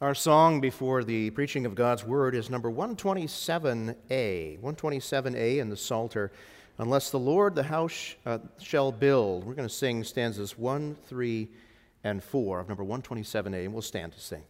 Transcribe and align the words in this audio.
Our 0.00 0.14
song 0.14 0.62
before 0.62 1.04
the 1.04 1.28
preaching 1.28 1.66
of 1.66 1.74
God's 1.74 2.06
word 2.06 2.34
is 2.34 2.48
number 2.48 2.70
127A. 2.70 4.58
127A 4.58 5.58
in 5.58 5.68
the 5.68 5.76
Psalter. 5.76 6.32
Unless 6.78 7.10
the 7.10 7.18
Lord 7.18 7.54
the 7.54 7.64
house 7.64 8.14
uh, 8.24 8.38
shall 8.58 8.92
build. 8.92 9.44
We're 9.44 9.52
going 9.52 9.68
to 9.68 9.74
sing 9.74 10.02
stanzas 10.02 10.56
1, 10.56 10.96
3, 11.06 11.48
and 12.02 12.24
4 12.24 12.60
of 12.60 12.68
number 12.68 12.82
127A, 12.82 13.64
and 13.66 13.74
we'll 13.74 13.82
stand 13.82 14.14
to 14.14 14.20
sing. 14.20 14.42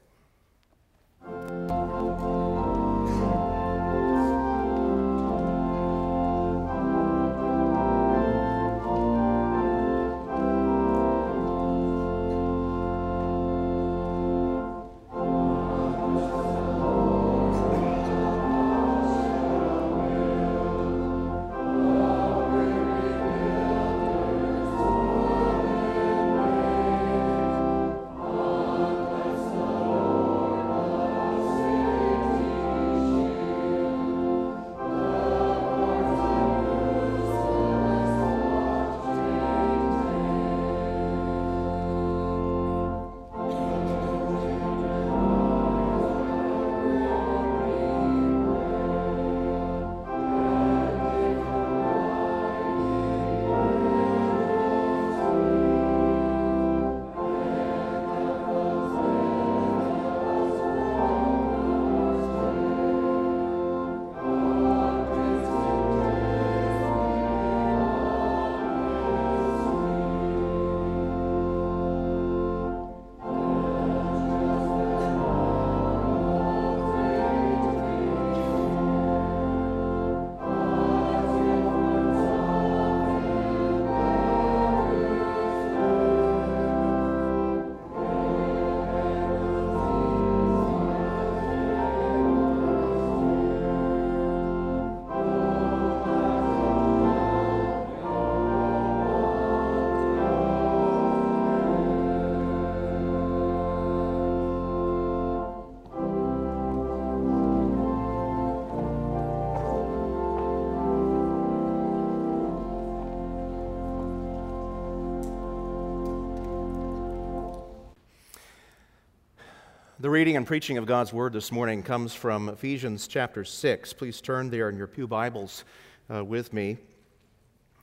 The 120.01 120.09
reading 120.09 120.39
and 120.39 120.47
preaching 120.47 120.79
of 120.79 120.87
God's 120.87 121.13
Word 121.13 121.35
this 121.35 121.53
morning 121.53 121.83
comes 121.83 122.15
from 122.15 122.49
Ephesians 122.49 123.07
chapter 123.07 123.45
6. 123.45 123.93
Please 123.93 124.23
turn 124.23 124.49
there 124.49 124.71
in 124.71 124.79
your 124.79 124.87
Pew 124.87 125.07
Bibles 125.07 125.65
uh, 126.11 126.25
with 126.25 126.55
me. 126.55 126.79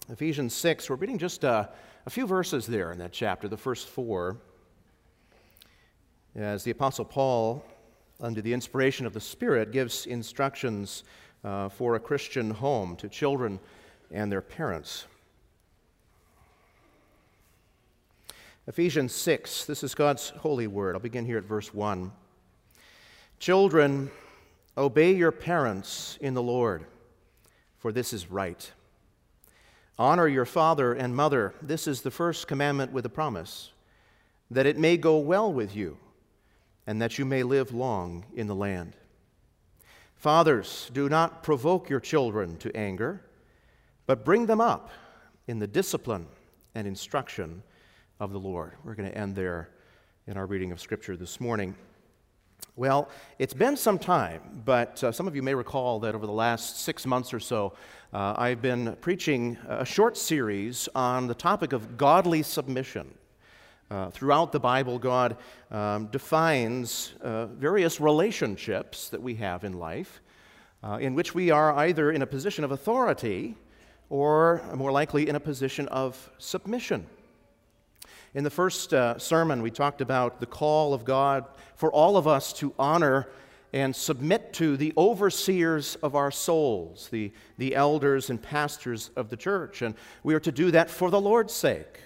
Ephesians 0.09 0.55
6, 0.55 0.89
we're 0.89 0.95
reading 0.95 1.19
just 1.19 1.45
uh, 1.45 1.67
a 2.07 2.09
few 2.09 2.25
verses 2.25 2.65
there 2.65 2.91
in 2.91 2.97
that 2.97 3.11
chapter, 3.11 3.47
the 3.47 3.55
first 3.55 3.87
four. 3.87 4.37
As 6.35 6.63
the 6.63 6.71
Apostle 6.71 7.05
Paul, 7.05 7.63
under 8.19 8.41
the 8.41 8.51
inspiration 8.51 9.05
of 9.05 9.13
the 9.13 9.21
Spirit, 9.21 9.71
gives 9.71 10.07
instructions 10.07 11.03
uh, 11.43 11.69
for 11.69 11.93
a 11.93 11.99
Christian 11.99 12.49
home 12.49 12.95
to 12.95 13.09
children 13.09 13.59
and 14.09 14.31
their 14.31 14.41
parents. 14.41 15.05
Ephesians 18.67 19.13
6, 19.13 19.63
this 19.63 19.81
is 19.81 19.95
God's 19.95 20.31
holy 20.31 20.67
word. 20.67 20.93
I'll 20.93 21.01
begin 21.01 21.23
here 21.23 21.37
at 21.37 21.45
verse 21.45 21.73
1. 21.73 22.11
Children, 23.39 24.11
obey 24.77 25.13
your 25.13 25.31
parents 25.31 26.17
in 26.19 26.33
the 26.33 26.43
Lord, 26.43 26.83
for 27.77 27.93
this 27.93 28.11
is 28.11 28.29
right. 28.29 28.69
Honor 29.97 30.27
your 30.27 30.43
father 30.43 30.91
and 30.91 31.15
mother. 31.15 31.53
This 31.61 31.87
is 31.87 32.01
the 32.01 32.11
first 32.11 32.49
commandment 32.49 32.91
with 32.91 33.05
a 33.05 33.09
promise, 33.09 33.71
that 34.51 34.65
it 34.65 34.77
may 34.77 34.97
go 34.97 35.17
well 35.17 35.51
with 35.51 35.73
you, 35.73 35.97
and 36.85 37.01
that 37.01 37.17
you 37.17 37.23
may 37.23 37.43
live 37.43 37.73
long 37.73 38.25
in 38.35 38.47
the 38.47 38.55
land. 38.55 38.97
Fathers, 40.17 40.91
do 40.93 41.07
not 41.07 41.41
provoke 41.41 41.89
your 41.89 42.01
children 42.01 42.57
to 42.57 42.75
anger, 42.75 43.21
but 44.05 44.25
bring 44.25 44.45
them 44.45 44.59
up 44.59 44.89
in 45.47 45.59
the 45.59 45.67
discipline 45.67 46.27
and 46.75 46.85
instruction 46.85 47.63
of 48.19 48.31
the 48.31 48.39
Lord. 48.39 48.73
We're 48.83 48.95
going 48.95 49.09
to 49.09 49.17
end 49.17 49.35
there 49.35 49.69
in 50.25 50.37
our 50.37 50.45
reading 50.45 50.71
of 50.71 50.79
Scripture 50.79 51.15
this 51.15 51.39
morning. 51.39 51.75
Well, 52.75 53.09
it's 53.39 53.53
been 53.53 53.77
some 53.77 53.99
time, 53.99 54.61
but 54.65 55.03
uh, 55.03 55.11
some 55.11 55.27
of 55.27 55.35
you 55.35 55.43
may 55.43 55.53
recall 55.53 55.99
that 56.01 56.15
over 56.15 56.25
the 56.25 56.31
last 56.31 56.81
six 56.81 57.05
months 57.05 57.33
or 57.33 57.39
so, 57.39 57.73
uh, 58.13 58.33
I've 58.37 58.61
been 58.61 58.95
preaching 59.01 59.57
a 59.67 59.85
short 59.85 60.17
series 60.17 60.89
on 60.95 61.27
the 61.27 61.35
topic 61.35 61.73
of 61.73 61.97
godly 61.97 62.43
submission. 62.43 63.13
Uh, 63.89 64.09
throughout 64.09 64.51
the 64.51 64.59
Bible, 64.59 64.99
God 64.99 65.37
um, 65.71 66.07
defines 66.07 67.13
uh, 67.21 67.45
various 67.45 68.01
relationships 68.01 69.09
that 69.09 69.21
we 69.21 69.35
have 69.35 69.63
in 69.63 69.73
life 69.73 70.21
uh, 70.83 70.97
in 71.01 71.15
which 71.15 71.33
we 71.33 71.51
are 71.51 71.73
either 71.73 72.11
in 72.11 72.21
a 72.21 72.27
position 72.27 72.63
of 72.63 72.71
authority 72.71 73.55
or, 74.09 74.61
more 74.75 74.91
likely, 74.91 75.27
in 75.27 75.35
a 75.35 75.39
position 75.39 75.87
of 75.89 76.29
submission. 76.37 77.05
In 78.37 78.43
the 78.43 78.51
first 78.51 78.93
uh, 78.93 79.17
sermon, 79.17 79.63
we 79.63 79.71
talked 79.71 79.99
about 79.99 80.39
the 80.39 80.45
call 80.45 80.93
of 80.93 81.03
God 81.03 81.45
for 81.73 81.91
all 81.91 82.17
of 82.17 82.27
us 82.27 82.53
to 82.53 82.71
honor 82.77 83.27
and 83.73 83.95
submit 83.95 84.53
to 84.53 84.77
the 84.77 84.93
overseers 84.95 85.95
of 86.03 86.13
our 86.13 86.29
souls, 86.29 87.09
the, 87.09 87.31
the 87.57 87.73
elders 87.73 88.29
and 88.29 88.39
pastors 88.39 89.09
of 89.15 89.31
the 89.31 89.37
church. 89.37 89.81
And 89.81 89.95
we 90.21 90.35
are 90.35 90.39
to 90.41 90.51
do 90.51 90.69
that 90.69 90.91
for 90.91 91.09
the 91.09 91.19
Lord's 91.19 91.51
sake. 91.51 92.01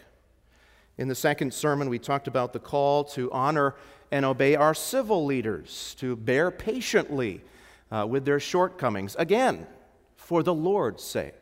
In 0.98 1.10
the 1.10 1.16
second 1.16 1.54
sermon, 1.54 1.90
we 1.90 2.00
talked 2.00 2.30
about 2.30 2.54
the 2.54 2.60
call 2.60 3.04
to 3.04 3.30
honor 3.34 3.76
and 4.10 4.24
obey 4.24 4.56
our 4.56 4.74
civil 4.74 5.26
leaders, 5.26 5.98
to 6.00 6.16
bear 6.16 6.50
patiently 6.50 7.42
uh, 7.92 8.08
with 8.10 8.24
their 8.24 8.40
shortcomings, 8.40 9.18
again, 9.20 9.68
for 10.16 10.44
the 10.44 10.54
Lord's 10.54 11.04
sake. 11.04 11.41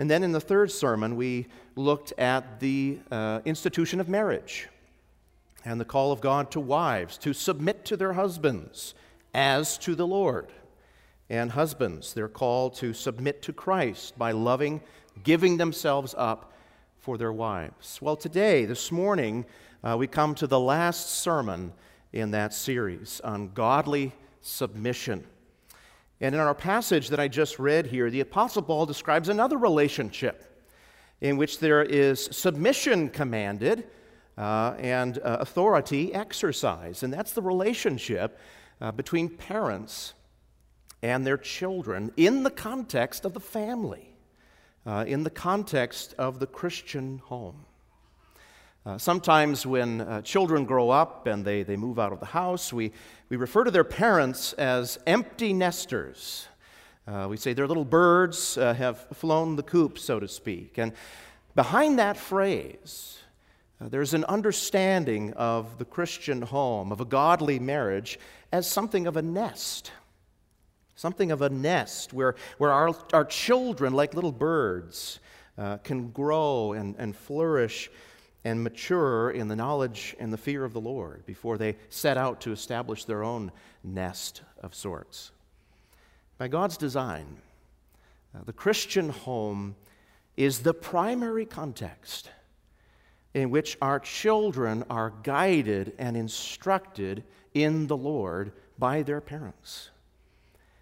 And 0.00 0.10
then 0.10 0.24
in 0.24 0.32
the 0.32 0.40
third 0.40 0.72
sermon, 0.72 1.14
we 1.14 1.46
looked 1.76 2.14
at 2.16 2.58
the 2.58 3.00
uh, 3.10 3.40
institution 3.44 4.00
of 4.00 4.08
marriage 4.08 4.66
and 5.62 5.78
the 5.78 5.84
call 5.84 6.10
of 6.10 6.22
God 6.22 6.50
to 6.52 6.58
wives 6.58 7.18
to 7.18 7.34
submit 7.34 7.84
to 7.84 7.98
their 7.98 8.14
husbands 8.14 8.94
as 9.34 9.76
to 9.76 9.94
the 9.94 10.06
Lord. 10.06 10.46
And 11.28 11.50
husbands, 11.50 12.14
they're 12.14 12.28
called 12.28 12.76
to 12.76 12.94
submit 12.94 13.42
to 13.42 13.52
Christ 13.52 14.16
by 14.16 14.32
loving, 14.32 14.80
giving 15.22 15.58
themselves 15.58 16.14
up 16.16 16.54
for 16.96 17.18
their 17.18 17.34
wives. 17.34 17.98
Well, 18.00 18.16
today, 18.16 18.64
this 18.64 18.90
morning, 18.90 19.44
uh, 19.84 19.96
we 19.98 20.06
come 20.06 20.34
to 20.36 20.46
the 20.46 20.58
last 20.58 21.10
sermon 21.10 21.74
in 22.14 22.30
that 22.30 22.54
series 22.54 23.20
on 23.22 23.50
godly 23.52 24.12
submission. 24.40 25.26
And 26.20 26.34
in 26.34 26.40
our 26.40 26.54
passage 26.54 27.08
that 27.08 27.20
I 27.20 27.28
just 27.28 27.58
read 27.58 27.86
here, 27.86 28.10
the 28.10 28.20
Apostle 28.20 28.62
Paul 28.62 28.84
describes 28.84 29.28
another 29.28 29.56
relationship 29.56 30.44
in 31.20 31.36
which 31.36 31.58
there 31.58 31.82
is 31.82 32.28
submission 32.30 33.08
commanded 33.08 33.84
uh, 34.36 34.74
and 34.78 35.18
uh, 35.18 35.38
authority 35.40 36.14
exercised. 36.14 37.02
And 37.02 37.12
that's 37.12 37.32
the 37.32 37.42
relationship 37.42 38.38
uh, 38.80 38.92
between 38.92 39.28
parents 39.28 40.14
and 41.02 41.26
their 41.26 41.38
children 41.38 42.12
in 42.16 42.42
the 42.42 42.50
context 42.50 43.24
of 43.24 43.32
the 43.32 43.40
family, 43.40 44.14
uh, 44.86 45.04
in 45.06 45.24
the 45.24 45.30
context 45.30 46.14
of 46.18 46.38
the 46.38 46.46
Christian 46.46 47.18
home. 47.18 47.64
Uh, 48.90 48.98
sometimes 48.98 49.64
when 49.64 50.00
uh, 50.00 50.20
children 50.22 50.64
grow 50.64 50.90
up 50.90 51.28
and 51.28 51.44
they, 51.44 51.62
they 51.62 51.76
move 51.76 51.96
out 51.96 52.12
of 52.12 52.18
the 52.18 52.26
house, 52.26 52.72
we, 52.72 52.90
we 53.28 53.36
refer 53.36 53.62
to 53.62 53.70
their 53.70 53.84
parents 53.84 54.52
as 54.54 54.98
empty 55.06 55.52
nesters. 55.52 56.48
Uh, 57.06 57.28
we 57.30 57.36
say 57.36 57.52
their 57.52 57.68
little 57.68 57.84
birds 57.84 58.58
uh, 58.58 58.74
have 58.74 58.98
flown 59.12 59.54
the 59.54 59.62
coop, 59.62 59.96
so 59.96 60.18
to 60.18 60.26
speak. 60.26 60.76
And 60.76 60.92
behind 61.54 62.00
that 62.00 62.16
phrase, 62.16 63.20
uh, 63.80 63.88
there's 63.88 64.12
an 64.12 64.24
understanding 64.24 65.34
of 65.34 65.78
the 65.78 65.84
Christian 65.84 66.42
home, 66.42 66.90
of 66.90 67.00
a 67.00 67.04
godly 67.04 67.60
marriage, 67.60 68.18
as 68.50 68.68
something 68.68 69.06
of 69.06 69.16
a 69.16 69.22
nest. 69.22 69.92
Something 70.96 71.30
of 71.30 71.42
a 71.42 71.48
nest 71.48 72.12
where, 72.12 72.34
where 72.58 72.72
our, 72.72 72.92
our 73.12 73.24
children, 73.24 73.92
like 73.92 74.14
little 74.14 74.32
birds, 74.32 75.20
can 75.84 76.08
grow 76.08 76.72
and, 76.72 76.96
and 76.98 77.14
flourish 77.14 77.90
and 78.44 78.62
mature 78.62 79.30
in 79.30 79.48
the 79.48 79.56
knowledge 79.56 80.16
and 80.18 80.32
the 80.32 80.38
fear 80.38 80.64
of 80.64 80.72
the 80.72 80.80
Lord 80.80 81.26
before 81.26 81.58
they 81.58 81.76
set 81.88 82.16
out 82.16 82.40
to 82.42 82.52
establish 82.52 83.04
their 83.04 83.22
own 83.22 83.52
nest 83.84 84.42
of 84.62 84.74
sorts. 84.74 85.30
By 86.38 86.48
God's 86.48 86.76
design, 86.76 87.36
uh, 88.34 88.40
the 88.46 88.52
Christian 88.52 89.10
home 89.10 89.76
is 90.36 90.60
the 90.60 90.72
primary 90.72 91.44
context 91.44 92.30
in 93.34 93.50
which 93.50 93.76
our 93.82 94.00
children 94.00 94.84
are 94.88 95.12
guided 95.22 95.92
and 95.98 96.16
instructed 96.16 97.22
in 97.54 97.86
the 97.86 97.96
Lord 97.96 98.52
by 98.78 99.02
their 99.02 99.20
parents. 99.20 99.90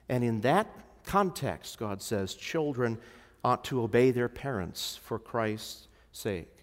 And 0.09 0.23
in 0.23 0.41
that 0.43 0.69
context, 1.05 1.79
God 1.79 2.01
says, 2.01 2.35
children 2.35 2.99
ought 3.45 3.65
to 3.65 3.83
obey 3.83 4.11
their 4.11 4.29
parents 4.29 4.99
for 5.03 5.19
Christ's 5.19 5.89
sake. 6.13 6.58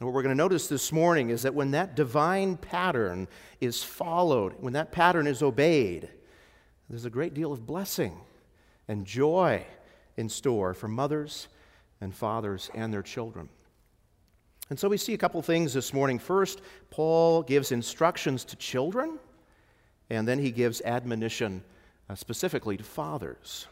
And 0.00 0.06
what 0.06 0.14
we're 0.14 0.22
going 0.22 0.34
to 0.34 0.42
notice 0.42 0.66
this 0.66 0.92
morning 0.92 1.28
is 1.28 1.42
that 1.42 1.54
when 1.54 1.72
that 1.72 1.94
divine 1.94 2.56
pattern 2.56 3.28
is 3.60 3.82
followed, 3.82 4.54
when 4.58 4.72
that 4.72 4.92
pattern 4.92 5.26
is 5.26 5.42
obeyed, 5.42 6.08
there's 6.88 7.04
a 7.04 7.10
great 7.10 7.34
deal 7.34 7.52
of 7.52 7.66
blessing 7.66 8.18
and 8.88 9.04
joy 9.04 9.62
in 10.16 10.30
store 10.30 10.72
for 10.72 10.88
mothers 10.88 11.48
and 12.00 12.14
fathers 12.14 12.70
and 12.74 12.94
their 12.94 13.02
children. 13.02 13.50
And 14.70 14.78
so 14.78 14.88
we 14.88 14.96
see 14.96 15.12
a 15.12 15.18
couple 15.18 15.42
things 15.42 15.74
this 15.74 15.92
morning. 15.92 16.18
First, 16.18 16.62
Paul 16.88 17.42
gives 17.42 17.70
instructions 17.70 18.42
to 18.46 18.56
children, 18.56 19.18
and 20.08 20.26
then 20.26 20.38
he 20.38 20.50
gives 20.50 20.80
admonition 20.80 21.62
uh, 22.08 22.14
specifically 22.14 22.78
to 22.78 22.84
fathers. 22.84 23.66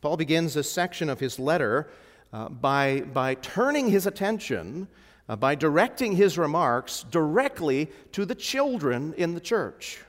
Paul 0.00 0.16
begins 0.16 0.54
this 0.54 0.70
section 0.70 1.10
of 1.10 1.20
his 1.20 1.38
letter 1.38 1.90
uh, 2.32 2.48
by, 2.48 3.00
by 3.12 3.34
turning 3.34 3.90
his 3.90 4.06
attention, 4.06 4.88
uh, 5.28 5.36
by 5.36 5.54
directing 5.54 6.16
his 6.16 6.38
remarks 6.38 7.04
directly 7.10 7.90
to 8.12 8.24
the 8.24 8.34
children 8.34 9.14
in 9.16 9.34
the 9.34 9.40
church. 9.40 10.00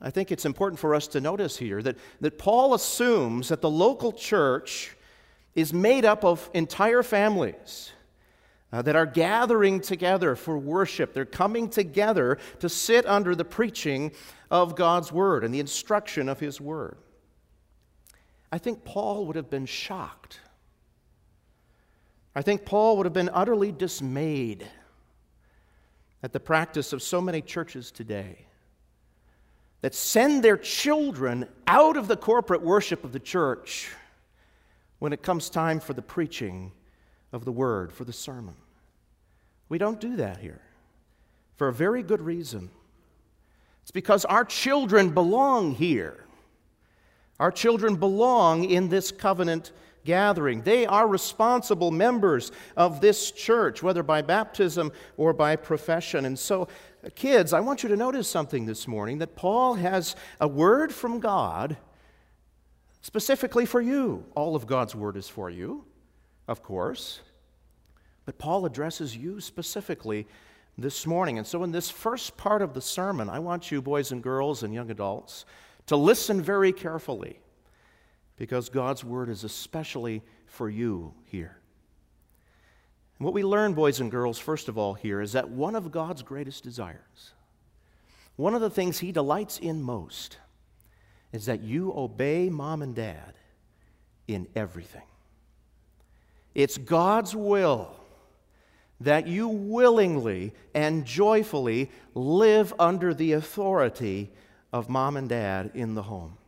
I 0.00 0.10
think 0.10 0.32
it's 0.32 0.46
important 0.46 0.78
for 0.78 0.94
us 0.94 1.08
to 1.08 1.20
notice 1.20 1.56
here 1.56 1.82
that, 1.82 1.96
that 2.20 2.38
Paul 2.38 2.74
assumes 2.74 3.48
that 3.48 3.60
the 3.60 3.70
local 3.70 4.12
church 4.12 4.96
is 5.54 5.72
made 5.72 6.04
up 6.04 6.24
of 6.24 6.48
entire 6.54 7.02
families 7.02 7.92
uh, 8.72 8.82
that 8.82 8.96
are 8.96 9.06
gathering 9.06 9.80
together 9.80 10.36
for 10.36 10.56
worship. 10.56 11.12
They're 11.12 11.24
coming 11.24 11.68
together 11.68 12.38
to 12.60 12.68
sit 12.68 13.04
under 13.06 13.34
the 13.34 13.44
preaching 13.44 14.12
of 14.50 14.76
God's 14.76 15.12
word 15.12 15.44
and 15.44 15.52
the 15.52 15.60
instruction 15.60 16.28
of 16.28 16.40
his 16.40 16.60
word. 16.60 16.96
I 18.52 18.58
think 18.58 18.84
Paul 18.84 19.26
would 19.26 19.36
have 19.36 19.50
been 19.50 19.66
shocked. 19.66 20.40
I 22.34 22.42
think 22.42 22.64
Paul 22.64 22.96
would 22.96 23.06
have 23.06 23.12
been 23.12 23.30
utterly 23.32 23.72
dismayed 23.72 24.66
at 26.22 26.32
the 26.32 26.40
practice 26.40 26.92
of 26.92 27.02
so 27.02 27.20
many 27.20 27.40
churches 27.42 27.90
today 27.90 28.46
that 29.80 29.94
send 29.94 30.42
their 30.42 30.56
children 30.56 31.46
out 31.66 31.96
of 31.96 32.06
the 32.06 32.16
corporate 32.16 32.62
worship 32.62 33.02
of 33.04 33.12
the 33.12 33.18
church 33.18 33.90
when 34.98 35.12
it 35.12 35.22
comes 35.22 35.48
time 35.48 35.80
for 35.80 35.94
the 35.94 36.02
preaching 36.02 36.72
of 37.32 37.44
the 37.44 37.52
word, 37.52 37.92
for 37.92 38.04
the 38.04 38.12
sermon. 38.12 38.54
We 39.68 39.78
don't 39.78 40.00
do 40.00 40.16
that 40.16 40.38
here 40.38 40.60
for 41.56 41.68
a 41.68 41.72
very 41.72 42.02
good 42.02 42.20
reason. 42.20 42.70
It's 43.82 43.90
because 43.90 44.24
our 44.26 44.44
children 44.44 45.10
belong 45.10 45.74
here. 45.74 46.24
Our 47.38 47.50
children 47.50 47.96
belong 47.96 48.64
in 48.64 48.88
this 48.88 49.10
covenant 49.10 49.72
gathering. 50.04 50.62
They 50.62 50.86
are 50.86 51.06
responsible 51.06 51.90
members 51.90 52.52
of 52.76 53.00
this 53.00 53.30
church, 53.30 53.82
whether 53.82 54.02
by 54.02 54.22
baptism 54.22 54.92
or 55.16 55.32
by 55.32 55.56
profession. 55.56 56.24
And 56.24 56.38
so 56.38 56.68
Kids, 57.14 57.54
I 57.54 57.60
want 57.60 57.82
you 57.82 57.88
to 57.88 57.96
notice 57.96 58.28
something 58.28 58.66
this 58.66 58.86
morning 58.86 59.18
that 59.18 59.34
Paul 59.34 59.74
has 59.74 60.16
a 60.38 60.46
word 60.46 60.92
from 60.92 61.18
God 61.18 61.78
specifically 63.00 63.64
for 63.64 63.80
you. 63.80 64.26
All 64.34 64.54
of 64.54 64.66
God's 64.66 64.94
word 64.94 65.16
is 65.16 65.26
for 65.26 65.48
you, 65.48 65.86
of 66.46 66.62
course. 66.62 67.20
But 68.26 68.36
Paul 68.36 68.66
addresses 68.66 69.16
you 69.16 69.40
specifically 69.40 70.26
this 70.76 71.06
morning. 71.06 71.38
And 71.38 71.46
so, 71.46 71.64
in 71.64 71.72
this 71.72 71.88
first 71.88 72.36
part 72.36 72.60
of 72.60 72.74
the 72.74 72.82
sermon, 72.82 73.30
I 73.30 73.38
want 73.38 73.70
you, 73.70 73.80
boys 73.80 74.12
and 74.12 74.22
girls 74.22 74.62
and 74.62 74.74
young 74.74 74.90
adults, 74.90 75.46
to 75.86 75.96
listen 75.96 76.42
very 76.42 76.70
carefully 76.70 77.40
because 78.40 78.70
God's 78.70 79.04
word 79.04 79.28
is 79.28 79.44
especially 79.44 80.22
for 80.46 80.70
you 80.70 81.12
here. 81.26 81.58
And 83.18 83.26
what 83.26 83.34
we 83.34 83.44
learn, 83.44 83.74
boys 83.74 84.00
and 84.00 84.10
girls, 84.10 84.38
first 84.38 84.70
of 84.70 84.78
all, 84.78 84.94
here 84.94 85.20
is 85.20 85.32
that 85.32 85.50
one 85.50 85.76
of 85.76 85.92
God's 85.92 86.22
greatest 86.22 86.64
desires, 86.64 87.34
one 88.36 88.54
of 88.54 88.62
the 88.62 88.70
things 88.70 88.98
He 88.98 89.12
delights 89.12 89.58
in 89.58 89.82
most, 89.82 90.38
is 91.34 91.44
that 91.44 91.60
you 91.60 91.92
obey 91.94 92.48
mom 92.48 92.80
and 92.80 92.94
dad 92.94 93.34
in 94.26 94.46
everything. 94.56 95.06
It's 96.54 96.78
God's 96.78 97.36
will 97.36 97.94
that 99.00 99.26
you 99.26 99.48
willingly 99.48 100.54
and 100.74 101.04
joyfully 101.04 101.90
live 102.14 102.72
under 102.78 103.12
the 103.12 103.32
authority 103.32 104.30
of 104.72 104.88
mom 104.88 105.18
and 105.18 105.28
dad 105.28 105.72
in 105.74 105.94
the 105.94 106.04
home. 106.04 106.38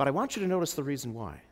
But 0.00 0.08
I 0.08 0.12
want 0.12 0.34
you 0.34 0.40
to 0.40 0.48
notice 0.48 0.72
the 0.72 0.82
reason 0.82 1.12
why 1.12 1.42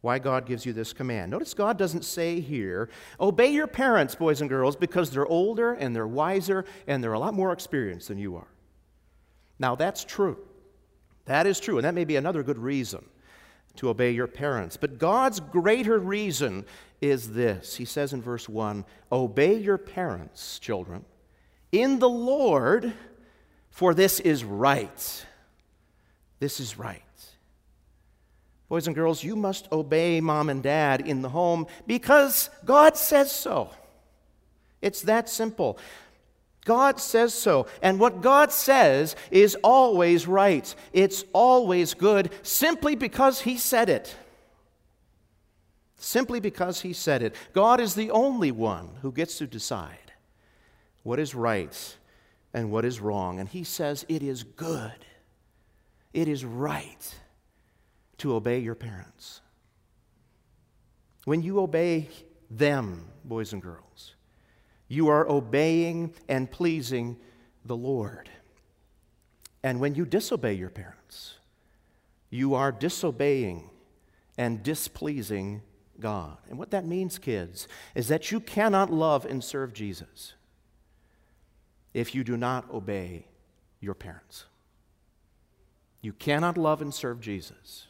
why 0.00 0.20
God 0.20 0.46
gives 0.46 0.64
you 0.64 0.72
this 0.72 0.92
command. 0.92 1.32
Notice 1.32 1.52
God 1.52 1.76
doesn't 1.76 2.04
say 2.04 2.38
here, 2.38 2.88
obey 3.18 3.48
your 3.48 3.66
parents, 3.66 4.14
boys 4.14 4.40
and 4.40 4.48
girls, 4.48 4.76
because 4.76 5.10
they're 5.10 5.26
older 5.26 5.72
and 5.72 5.92
they're 5.92 6.06
wiser 6.06 6.64
and 6.86 7.02
they're 7.02 7.14
a 7.14 7.18
lot 7.18 7.34
more 7.34 7.50
experienced 7.50 8.06
than 8.06 8.18
you 8.18 8.36
are. 8.36 8.46
Now, 9.58 9.74
that's 9.74 10.04
true. 10.04 10.38
That 11.24 11.48
is 11.48 11.58
true, 11.58 11.76
and 11.76 11.84
that 11.84 11.94
may 11.94 12.04
be 12.04 12.14
another 12.14 12.44
good 12.44 12.58
reason 12.58 13.04
to 13.74 13.88
obey 13.88 14.12
your 14.12 14.28
parents. 14.28 14.76
But 14.76 15.00
God's 15.00 15.40
greater 15.40 15.98
reason 15.98 16.66
is 17.00 17.32
this 17.32 17.74
He 17.74 17.84
says 17.84 18.12
in 18.12 18.22
verse 18.22 18.48
1 18.48 18.84
Obey 19.10 19.58
your 19.58 19.78
parents, 19.78 20.60
children, 20.60 21.04
in 21.72 21.98
the 21.98 22.08
Lord, 22.08 22.92
for 23.70 23.92
this 23.92 24.20
is 24.20 24.44
right. 24.44 25.26
This 26.38 26.60
is 26.60 26.78
right. 26.78 27.02
Boys 28.68 28.86
and 28.86 28.96
girls, 28.96 29.22
you 29.22 29.36
must 29.36 29.70
obey 29.70 30.20
mom 30.20 30.48
and 30.48 30.62
dad 30.62 31.06
in 31.06 31.22
the 31.22 31.28
home 31.28 31.66
because 31.86 32.50
God 32.64 32.96
says 32.96 33.30
so. 33.30 33.70
It's 34.82 35.02
that 35.02 35.28
simple. 35.28 35.78
God 36.64 36.98
says 36.98 37.32
so. 37.32 37.68
And 37.80 38.00
what 38.00 38.22
God 38.22 38.50
says 38.50 39.14
is 39.30 39.56
always 39.62 40.26
right. 40.26 40.74
It's 40.92 41.24
always 41.32 41.94
good 41.94 42.30
simply 42.42 42.96
because 42.96 43.40
He 43.40 43.56
said 43.56 43.88
it. 43.88 44.16
Simply 45.96 46.40
because 46.40 46.80
He 46.80 46.92
said 46.92 47.22
it. 47.22 47.36
God 47.52 47.80
is 47.80 47.94
the 47.94 48.10
only 48.10 48.50
one 48.50 48.90
who 49.02 49.12
gets 49.12 49.38
to 49.38 49.46
decide 49.46 50.12
what 51.04 51.20
is 51.20 51.36
right 51.36 51.96
and 52.52 52.72
what 52.72 52.84
is 52.84 53.00
wrong. 53.00 53.38
And 53.38 53.48
He 53.48 53.62
says 53.62 54.04
it 54.08 54.24
is 54.24 54.42
good, 54.42 55.06
it 56.12 56.26
is 56.26 56.44
right 56.44 57.14
to 58.18 58.34
obey 58.34 58.58
your 58.58 58.74
parents. 58.74 59.40
When 61.24 61.42
you 61.42 61.60
obey 61.60 62.08
them, 62.50 63.06
boys 63.24 63.52
and 63.52 63.60
girls, 63.60 64.14
you 64.88 65.08
are 65.08 65.28
obeying 65.28 66.14
and 66.28 66.50
pleasing 66.50 67.16
the 67.64 67.76
Lord. 67.76 68.30
And 69.62 69.80
when 69.80 69.96
you 69.96 70.06
disobey 70.06 70.54
your 70.54 70.70
parents, 70.70 71.34
you 72.30 72.54
are 72.54 72.70
disobeying 72.70 73.68
and 74.38 74.62
displeasing 74.62 75.62
God. 75.98 76.36
And 76.48 76.58
what 76.58 76.70
that 76.70 76.84
means, 76.84 77.18
kids, 77.18 77.66
is 77.94 78.08
that 78.08 78.30
you 78.30 78.38
cannot 78.38 78.92
love 78.92 79.24
and 79.24 79.42
serve 79.42 79.72
Jesus 79.72 80.34
if 81.94 82.14
you 82.14 82.22
do 82.22 82.36
not 82.36 82.70
obey 82.70 83.26
your 83.80 83.94
parents. 83.94 84.44
You 86.02 86.12
cannot 86.12 86.56
love 86.56 86.80
and 86.80 86.94
serve 86.94 87.20
Jesus 87.20 87.85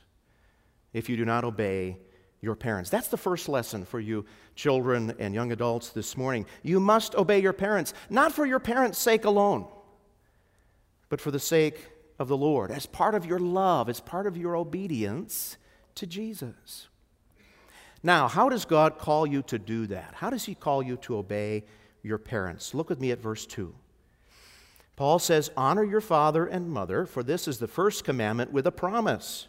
if 0.97 1.11
you 1.11 1.17
do 1.19 1.27
not 1.27 1.45
obey 1.45 1.99
your 2.41 2.55
parents. 2.55 2.89
That's 2.89 3.09
the 3.09 3.19
first 3.19 3.51
lesson 3.51 3.85
for 3.85 4.01
you 4.01 4.25
children 4.55 5.15
and 5.19 5.35
young 5.35 5.53
adults 5.53 5.91
this 5.91 6.17
morning. 6.17 6.47
You 6.63 6.81
must 6.81 7.15
obey 7.15 7.39
your 7.41 7.53
parents, 7.53 7.93
not 8.09 8.33
for 8.33 8.47
your 8.47 8.59
parents' 8.59 8.99
sake 8.99 9.27
alone, 9.27 9.67
but 11.11 11.21
for 11.21 11.31
the 11.31 11.39
sake 11.39 11.87
of 12.19 12.29
the 12.29 12.37
Lord, 12.37 12.71
as 12.71 12.87
part 12.87 13.15
of 13.15 13.27
your 13.27 13.39
love, 13.39 13.91
as 13.91 14.01
part 14.01 14.27
of 14.27 14.39
your 14.39 14.57
obedience 14.57 15.59
to 15.97 16.07
Jesus. 16.07 16.89
Now, 18.03 18.27
how 18.27 18.49
does 18.49 18.65
God 18.65 18.99
call 18.99 19.27
you 19.27 19.43
to 19.43 19.59
do 19.59 19.87
that? 19.89 20.15
How 20.15 20.31
does 20.31 20.45
He 20.45 20.55
call 20.55 20.83
you 20.83 20.97
to 20.99 21.19
obey 21.19 21.65
your 22.03 22.17
parents? 22.17 22.73
Look 22.73 22.89
with 22.89 23.01
me 23.01 23.11
at 23.11 23.21
verse 23.21 23.45
2. 23.45 23.75
Paul 24.97 25.19
says, 25.19 25.51
Honor 25.59 25.85
your 25.85 26.01
father 26.01 26.47
and 26.47 26.71
mother, 26.71 27.05
for 27.05 27.23
this 27.23 27.47
is 27.47 27.59
the 27.59 27.69
first 27.69 28.03
commandment 28.03 28.51
with 28.51 28.67
a 28.67 28.73
promise, 28.73 29.49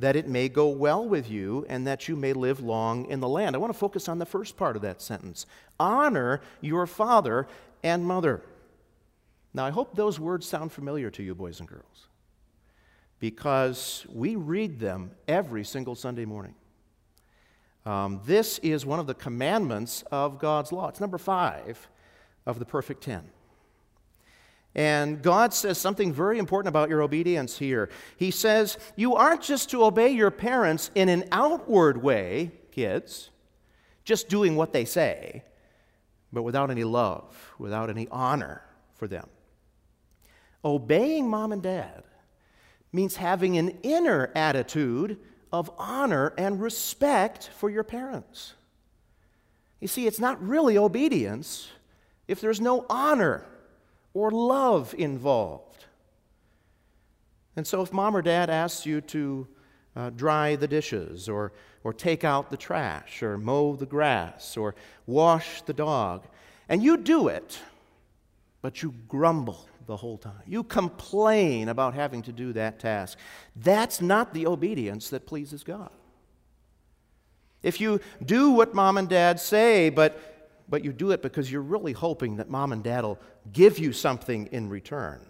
that 0.00 0.16
it 0.16 0.26
may 0.26 0.48
go 0.48 0.68
well 0.68 1.06
with 1.06 1.30
you 1.30 1.66
and 1.68 1.86
that 1.86 2.08
you 2.08 2.16
may 2.16 2.32
live 2.32 2.60
long 2.60 3.04
in 3.06 3.20
the 3.20 3.28
land. 3.28 3.54
I 3.54 3.58
want 3.58 3.72
to 3.72 3.78
focus 3.78 4.08
on 4.08 4.18
the 4.18 4.26
first 4.26 4.56
part 4.56 4.74
of 4.74 4.82
that 4.82 5.02
sentence. 5.02 5.46
Honor 5.78 6.40
your 6.60 6.86
father 6.86 7.46
and 7.82 8.04
mother. 8.04 8.42
Now, 9.52 9.66
I 9.66 9.70
hope 9.70 9.94
those 9.94 10.18
words 10.18 10.46
sound 10.46 10.72
familiar 10.72 11.10
to 11.10 11.22
you, 11.22 11.34
boys 11.34 11.60
and 11.60 11.68
girls, 11.68 12.08
because 13.18 14.06
we 14.12 14.36
read 14.36 14.80
them 14.80 15.10
every 15.28 15.64
single 15.64 15.94
Sunday 15.94 16.24
morning. 16.24 16.54
Um, 17.84 18.20
this 18.24 18.58
is 18.58 18.86
one 18.86 19.00
of 19.00 19.06
the 19.06 19.14
commandments 19.14 20.04
of 20.10 20.38
God's 20.38 20.72
law. 20.72 20.88
It's 20.88 21.00
number 21.00 21.18
five 21.18 21.88
of 22.46 22.58
the 22.58 22.64
perfect 22.64 23.02
ten. 23.02 23.24
And 24.74 25.20
God 25.20 25.52
says 25.52 25.78
something 25.78 26.12
very 26.12 26.38
important 26.38 26.68
about 26.68 26.88
your 26.88 27.02
obedience 27.02 27.58
here. 27.58 27.90
He 28.16 28.30
says, 28.30 28.78
You 28.96 29.16
aren't 29.16 29.42
just 29.42 29.70
to 29.70 29.84
obey 29.84 30.10
your 30.10 30.30
parents 30.30 30.90
in 30.94 31.08
an 31.08 31.24
outward 31.32 32.00
way, 32.00 32.52
kids, 32.70 33.30
just 34.04 34.28
doing 34.28 34.54
what 34.54 34.72
they 34.72 34.84
say, 34.84 35.42
but 36.32 36.42
without 36.42 36.70
any 36.70 36.84
love, 36.84 37.52
without 37.58 37.90
any 37.90 38.06
honor 38.10 38.62
for 38.94 39.08
them. 39.08 39.28
Obeying 40.64 41.28
mom 41.28 41.52
and 41.52 41.62
dad 41.62 42.04
means 42.92 43.16
having 43.16 43.56
an 43.58 43.78
inner 43.82 44.30
attitude 44.36 45.18
of 45.52 45.70
honor 45.78 46.32
and 46.38 46.60
respect 46.60 47.50
for 47.56 47.70
your 47.70 47.82
parents. 47.82 48.54
You 49.80 49.88
see, 49.88 50.06
it's 50.06 50.20
not 50.20 50.40
really 50.46 50.78
obedience 50.78 51.68
if 52.28 52.40
there's 52.40 52.60
no 52.60 52.86
honor 52.88 53.46
or 54.14 54.30
love 54.30 54.94
involved. 54.96 55.84
And 57.56 57.66
so, 57.66 57.82
if 57.82 57.92
mom 57.92 58.16
or 58.16 58.22
dad 58.22 58.50
asks 58.50 58.86
you 58.86 59.00
to 59.02 59.46
uh, 59.96 60.10
dry 60.10 60.56
the 60.56 60.68
dishes, 60.68 61.28
or, 61.28 61.52
or 61.84 61.92
take 61.92 62.24
out 62.24 62.50
the 62.50 62.56
trash, 62.56 63.22
or 63.22 63.36
mow 63.36 63.76
the 63.76 63.86
grass, 63.86 64.56
or 64.56 64.74
wash 65.06 65.62
the 65.62 65.72
dog, 65.72 66.26
and 66.68 66.82
you 66.82 66.96
do 66.96 67.28
it, 67.28 67.58
but 68.62 68.82
you 68.82 68.94
grumble 69.08 69.68
the 69.86 69.96
whole 69.96 70.18
time. 70.18 70.42
You 70.46 70.62
complain 70.62 71.68
about 71.68 71.94
having 71.94 72.22
to 72.22 72.32
do 72.32 72.52
that 72.52 72.78
task. 72.78 73.18
That's 73.56 74.00
not 74.00 74.32
the 74.32 74.46
obedience 74.46 75.10
that 75.10 75.26
pleases 75.26 75.64
God. 75.64 75.90
If 77.62 77.80
you 77.80 78.00
do 78.24 78.50
what 78.50 78.74
mom 78.74 78.96
and 78.96 79.08
dad 79.08 79.40
say, 79.40 79.90
but, 79.90 80.29
but 80.70 80.84
you 80.84 80.92
do 80.92 81.10
it 81.10 81.20
because 81.20 81.50
you're 81.50 81.60
really 81.60 81.92
hoping 81.92 82.36
that 82.36 82.48
mom 82.48 82.72
and 82.72 82.82
dad 82.82 83.04
will 83.04 83.18
give 83.52 83.78
you 83.78 83.92
something 83.92 84.46
in 84.52 84.68
return, 84.68 85.20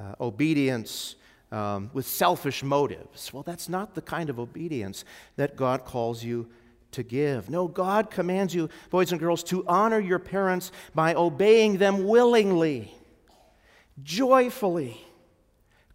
uh, 0.00 0.14
obedience 0.20 1.14
um, 1.52 1.90
with 1.92 2.06
selfish 2.06 2.64
motives, 2.64 3.32
well, 3.32 3.44
that's 3.44 3.68
not 3.68 3.94
the 3.94 4.02
kind 4.02 4.28
of 4.28 4.40
obedience 4.40 5.04
that 5.36 5.54
God 5.54 5.84
calls 5.84 6.24
you 6.24 6.48
to 6.90 7.04
give. 7.04 7.48
No, 7.48 7.68
God 7.68 8.10
commands 8.10 8.52
you, 8.54 8.68
boys 8.90 9.12
and 9.12 9.20
girls, 9.20 9.44
to 9.44 9.64
honor 9.68 10.00
your 10.00 10.18
parents 10.18 10.72
by 10.94 11.14
obeying 11.14 11.78
them 11.78 12.06
willingly 12.06 12.92
joyfully, 14.02 15.00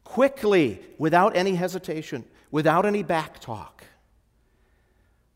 quickly, 0.06 0.82
without 0.98 1.36
any 1.36 1.56
hesitation, 1.56 2.24
without 2.52 2.86
any 2.86 3.04
back 3.04 3.40
talk. 3.40 3.84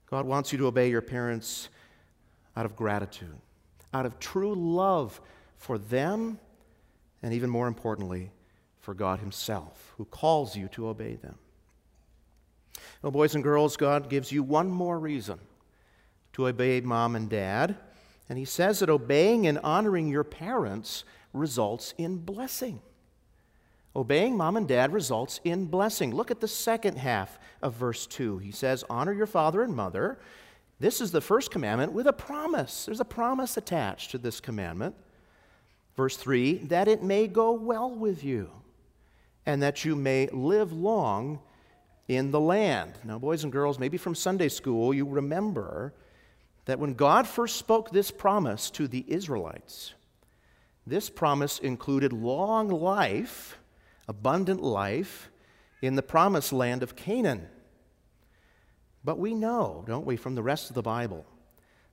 God 0.09 0.25
wants 0.25 0.53
you 0.53 0.57
to 0.59 0.67
obey 0.67 0.89
your 0.89 1.01
parents 1.01 1.67
out 2.55 2.65
of 2.65 2.75
gratitude, 2.75 3.37
out 3.93 4.05
of 4.05 4.19
true 4.19 4.53
love 4.55 5.19
for 5.57 5.77
them, 5.77 6.39
and 7.21 7.33
even 7.33 7.49
more 7.49 7.67
importantly, 7.67 8.31
for 8.79 8.93
God 8.93 9.19
Himself, 9.19 9.93
who 9.97 10.05
calls 10.05 10.55
you 10.55 10.67
to 10.69 10.87
obey 10.87 11.15
them. 11.15 11.37
Well, 13.01 13.11
boys 13.11 13.35
and 13.35 13.43
girls, 13.43 13.77
God 13.77 14.09
gives 14.09 14.31
you 14.31 14.43
one 14.43 14.69
more 14.69 14.99
reason 14.99 15.39
to 16.33 16.47
obey 16.47 16.81
mom 16.81 17.15
and 17.15 17.29
dad. 17.29 17.77
And 18.29 18.37
He 18.37 18.45
says 18.45 18.79
that 18.79 18.89
obeying 18.89 19.47
and 19.47 19.59
honoring 19.59 20.07
your 20.07 20.23
parents 20.23 21.03
results 21.31 21.93
in 21.97 22.17
blessing. 22.17 22.81
Obeying 23.95 24.35
mom 24.35 24.57
and 24.57 24.67
dad 24.67 24.91
results 24.91 25.39
in 25.43 25.67
blessing. 25.67 26.15
Look 26.15 26.31
at 26.31 26.39
the 26.39 26.47
second 26.47 26.97
half 26.97 27.37
of 27.61 27.75
verse 27.75 28.07
2. 28.07 28.39
He 28.39 28.51
says, 28.51 28.83
Honor 28.89 29.13
your 29.13 29.27
father 29.27 29.61
and 29.61 29.75
mother. 29.75 30.19
This 30.83 30.99
is 30.99 31.11
the 31.11 31.21
first 31.21 31.49
commandment 31.49 31.93
with 31.93 32.07
a 32.07 32.11
promise. 32.11 32.83
There's 32.83 32.99
a 32.99 33.05
promise 33.05 33.55
attached 33.55 34.11
to 34.11 34.17
this 34.17 34.41
commandment. 34.41 34.93
Verse 35.95 36.17
3 36.17 36.55
that 36.65 36.89
it 36.89 37.01
may 37.01 37.25
go 37.25 37.53
well 37.53 37.89
with 37.89 38.21
you 38.21 38.49
and 39.45 39.63
that 39.63 39.85
you 39.85 39.95
may 39.95 40.27
live 40.33 40.73
long 40.73 41.39
in 42.09 42.31
the 42.31 42.39
land. 42.41 42.91
Now, 43.05 43.17
boys 43.17 43.45
and 43.45 43.53
girls, 43.53 43.79
maybe 43.79 43.95
from 43.95 44.13
Sunday 44.13 44.49
school, 44.49 44.93
you 44.93 45.05
remember 45.05 45.93
that 46.65 46.79
when 46.79 46.95
God 46.95 47.29
first 47.29 47.55
spoke 47.55 47.91
this 47.91 48.11
promise 48.11 48.69
to 48.71 48.85
the 48.85 49.05
Israelites, 49.07 49.93
this 50.85 51.09
promise 51.09 51.59
included 51.59 52.11
long 52.11 52.67
life, 52.67 53.57
abundant 54.09 54.61
life, 54.61 55.29
in 55.81 55.95
the 55.95 56.03
promised 56.03 56.51
land 56.51 56.83
of 56.83 56.97
Canaan. 56.97 57.47
But 59.03 59.19
we 59.19 59.33
know, 59.33 59.83
don't 59.85 60.05
we, 60.05 60.15
from 60.15 60.35
the 60.35 60.43
rest 60.43 60.69
of 60.69 60.75
the 60.75 60.81
Bible, 60.81 61.25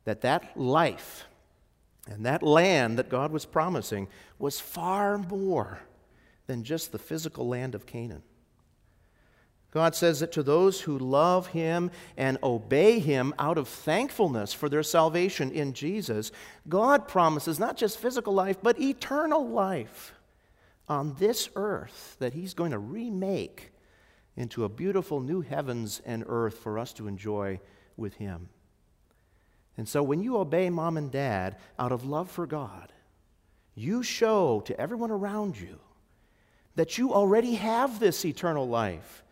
that 0.04 0.20
that 0.20 0.56
life 0.56 1.26
and 2.08 2.24
that 2.26 2.42
land 2.42 2.98
that 2.98 3.08
God 3.08 3.32
was 3.32 3.44
promising 3.44 4.08
was 4.38 4.60
far 4.60 5.18
more 5.18 5.80
than 6.46 6.64
just 6.64 6.92
the 6.92 6.98
physical 6.98 7.48
land 7.48 7.74
of 7.74 7.86
Canaan. 7.86 8.22
God 9.72 9.94
says 9.94 10.18
that 10.20 10.32
to 10.32 10.42
those 10.42 10.80
who 10.80 10.98
love 10.98 11.48
Him 11.48 11.92
and 12.16 12.38
obey 12.42 12.98
Him 12.98 13.32
out 13.38 13.56
of 13.56 13.68
thankfulness 13.68 14.52
for 14.52 14.68
their 14.68 14.82
salvation 14.82 15.52
in 15.52 15.74
Jesus, 15.74 16.32
God 16.68 17.06
promises 17.06 17.60
not 17.60 17.76
just 17.76 17.98
physical 17.98 18.34
life, 18.34 18.56
but 18.62 18.80
eternal 18.80 19.48
life 19.48 20.12
on 20.88 21.14
this 21.20 21.48
earth 21.54 22.16
that 22.18 22.32
He's 22.32 22.54
going 22.54 22.72
to 22.72 22.78
remake 22.78 23.70
into 24.36 24.64
a 24.64 24.68
beautiful 24.68 25.20
new 25.20 25.40
heavens 25.40 26.00
and 26.04 26.24
earth 26.26 26.58
for 26.58 26.78
us 26.78 26.92
to 26.94 27.08
enjoy 27.08 27.60
with 27.96 28.14
Him. 28.14 28.48
And 29.76 29.88
so 29.88 30.02
when 30.02 30.22
you 30.22 30.36
obey 30.36 30.70
mom 30.70 30.96
and 30.96 31.10
dad 31.10 31.56
out 31.78 31.92
of 31.92 32.04
love 32.04 32.30
for 32.30 32.46
God, 32.46 32.92
you 33.74 34.02
show 34.02 34.60
to 34.66 34.78
everyone 34.78 35.10
around 35.10 35.58
you 35.58 35.78
that 36.74 36.98
you 36.98 37.12
already 37.12 37.54
have 37.54 37.98
this 37.98 38.24
eternal 38.24 38.68
life 38.68 39.22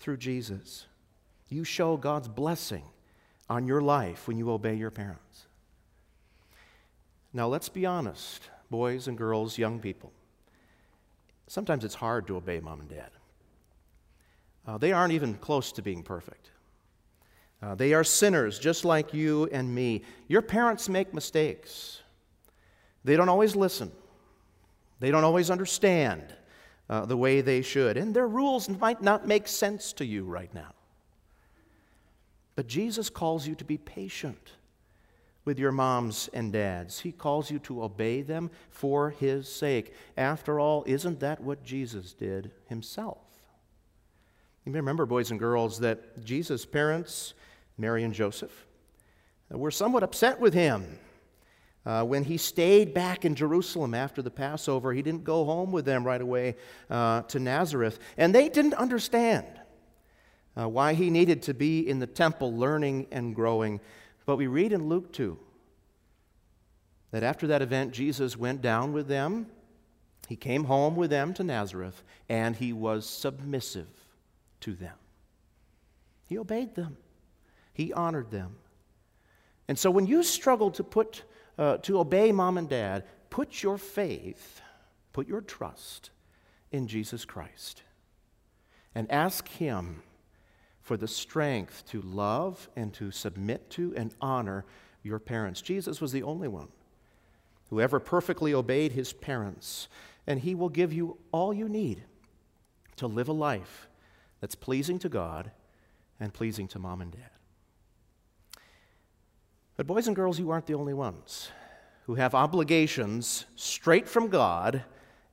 through 0.00 0.16
Jesus. 0.16 0.86
You 1.48 1.64
show 1.64 1.96
God's 1.96 2.28
blessing 2.28 2.84
on 3.48 3.66
your 3.66 3.80
life 3.80 4.28
when 4.28 4.38
you 4.38 4.50
obey 4.50 4.74
your 4.74 4.90
parents. 4.90 5.46
Now, 7.32 7.48
let's 7.48 7.68
be 7.68 7.86
honest, 7.86 8.42
boys 8.70 9.08
and 9.08 9.16
girls, 9.16 9.58
young 9.58 9.80
people. 9.80 10.12
Sometimes 11.46 11.84
it's 11.84 11.94
hard 11.94 12.26
to 12.26 12.36
obey 12.36 12.60
mom 12.60 12.80
and 12.80 12.88
dad. 12.88 13.10
Uh, 14.68 14.76
they 14.76 14.92
aren't 14.92 15.14
even 15.14 15.32
close 15.32 15.72
to 15.72 15.80
being 15.80 16.02
perfect. 16.02 16.50
Uh, 17.62 17.74
they 17.74 17.94
are 17.94 18.04
sinners 18.04 18.58
just 18.58 18.84
like 18.84 19.14
you 19.14 19.48
and 19.50 19.74
me. 19.74 20.02
Your 20.28 20.42
parents 20.42 20.90
make 20.90 21.14
mistakes. 21.14 22.02
They 23.02 23.16
don't 23.16 23.30
always 23.30 23.56
listen, 23.56 23.90
they 25.00 25.10
don't 25.10 25.24
always 25.24 25.50
understand 25.50 26.34
uh, 26.90 27.06
the 27.06 27.16
way 27.16 27.40
they 27.40 27.62
should. 27.62 27.96
And 27.96 28.14
their 28.14 28.28
rules 28.28 28.68
might 28.68 29.00
not 29.00 29.26
make 29.26 29.48
sense 29.48 29.94
to 29.94 30.04
you 30.04 30.24
right 30.24 30.52
now. 30.52 30.74
But 32.54 32.66
Jesus 32.66 33.08
calls 33.08 33.46
you 33.46 33.54
to 33.54 33.64
be 33.64 33.78
patient 33.78 34.52
with 35.46 35.58
your 35.58 35.72
moms 35.72 36.28
and 36.34 36.52
dads. 36.52 37.00
He 37.00 37.12
calls 37.12 37.50
you 37.50 37.58
to 37.60 37.84
obey 37.84 38.20
them 38.20 38.50
for 38.68 39.10
His 39.10 39.50
sake. 39.50 39.94
After 40.18 40.60
all, 40.60 40.84
isn't 40.86 41.20
that 41.20 41.40
what 41.40 41.64
Jesus 41.64 42.12
did 42.12 42.50
Himself? 42.68 43.27
You 44.68 44.72
may 44.72 44.80
remember, 44.80 45.06
boys 45.06 45.30
and 45.30 45.40
girls, 45.40 45.78
that 45.78 46.22
Jesus' 46.26 46.66
parents, 46.66 47.32
Mary 47.78 48.04
and 48.04 48.12
Joseph, 48.12 48.66
were 49.48 49.70
somewhat 49.70 50.02
upset 50.02 50.40
with 50.40 50.52
Him 50.52 50.98
uh, 51.86 52.04
when 52.04 52.22
he 52.22 52.36
stayed 52.36 52.92
back 52.92 53.24
in 53.24 53.34
Jerusalem 53.34 53.94
after 53.94 54.20
the 54.20 54.30
Passover, 54.30 54.92
he 54.92 55.00
didn't 55.00 55.24
go 55.24 55.46
home 55.46 55.72
with 55.72 55.86
them 55.86 56.04
right 56.04 56.20
away 56.20 56.56
uh, 56.90 57.22
to 57.22 57.38
Nazareth. 57.38 57.98
And 58.18 58.34
they 58.34 58.50
didn't 58.50 58.74
understand 58.74 59.46
uh, 60.54 60.68
why 60.68 60.92
he 60.92 61.08
needed 61.08 61.40
to 61.44 61.54
be 61.54 61.88
in 61.88 61.98
the 61.98 62.06
temple 62.06 62.54
learning 62.54 63.06
and 63.10 63.34
growing. 63.34 63.80
But 64.26 64.36
we 64.36 64.48
read 64.48 64.74
in 64.74 64.86
Luke 64.86 65.14
2 65.14 65.38
that 67.12 67.22
after 67.22 67.46
that 67.46 67.62
event, 67.62 67.94
Jesus 67.94 68.36
went 68.36 68.60
down 68.60 68.92
with 68.92 69.08
them. 69.08 69.46
He 70.28 70.36
came 70.36 70.64
home 70.64 70.94
with 70.94 71.08
them 71.08 71.32
to 71.32 71.42
Nazareth, 71.42 72.02
and 72.28 72.54
he 72.54 72.74
was 72.74 73.08
submissive 73.08 73.88
to 74.60 74.74
them. 74.74 74.96
He 76.26 76.38
obeyed 76.38 76.74
them, 76.74 76.96
he 77.72 77.92
honored 77.92 78.30
them. 78.30 78.56
And 79.66 79.78
so 79.78 79.90
when 79.90 80.06
you 80.06 80.22
struggle 80.22 80.70
to 80.72 80.84
put 80.84 81.24
uh, 81.58 81.78
to 81.78 81.98
obey 81.98 82.32
mom 82.32 82.56
and 82.56 82.68
dad, 82.68 83.04
put 83.30 83.62
your 83.62 83.78
faith, 83.78 84.60
put 85.12 85.26
your 85.26 85.40
trust 85.40 86.10
in 86.70 86.86
Jesus 86.86 87.24
Christ. 87.24 87.82
And 88.94 89.10
ask 89.10 89.46
him 89.48 90.02
for 90.80 90.96
the 90.96 91.08
strength 91.08 91.84
to 91.90 92.00
love 92.00 92.68
and 92.76 92.94
to 92.94 93.10
submit 93.10 93.68
to 93.70 93.94
and 93.96 94.14
honor 94.20 94.64
your 95.02 95.18
parents. 95.18 95.60
Jesus 95.60 96.00
was 96.00 96.12
the 96.12 96.22
only 96.22 96.48
one 96.48 96.68
who 97.68 97.80
ever 97.80 98.00
perfectly 98.00 98.54
obeyed 98.54 98.92
his 98.92 99.12
parents, 99.12 99.88
and 100.26 100.40
he 100.40 100.54
will 100.54 100.70
give 100.70 100.92
you 100.92 101.18
all 101.32 101.52
you 101.52 101.68
need 101.68 102.02
to 102.96 103.06
live 103.06 103.28
a 103.28 103.32
life 103.32 103.87
that's 104.40 104.54
pleasing 104.54 104.98
to 105.00 105.08
God 105.08 105.50
and 106.20 106.32
pleasing 106.32 106.68
to 106.68 106.78
mom 106.78 107.00
and 107.00 107.12
dad. 107.12 107.30
But, 109.76 109.86
boys 109.86 110.06
and 110.06 110.16
girls, 110.16 110.38
you 110.38 110.50
aren't 110.50 110.66
the 110.66 110.74
only 110.74 110.94
ones 110.94 111.50
who 112.06 112.16
have 112.16 112.34
obligations 112.34 113.44
straight 113.54 114.08
from 114.08 114.28
God 114.28 114.82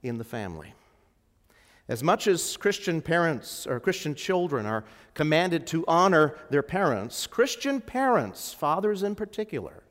in 0.03 0.17
the 0.17 0.23
family. 0.23 0.73
As 1.87 2.03
much 2.03 2.27
as 2.27 2.57
Christian 2.57 3.01
parents 3.01 3.67
or 3.67 3.79
Christian 3.79 4.15
children 4.15 4.65
are 4.65 4.83
commanded 5.13 5.65
to 5.67 5.85
honor 5.87 6.35
their 6.49 6.63
parents, 6.63 7.27
Christian 7.27 7.79
parents, 7.79 8.53
fathers 8.53 9.03
in 9.03 9.15
particular, 9.15 9.83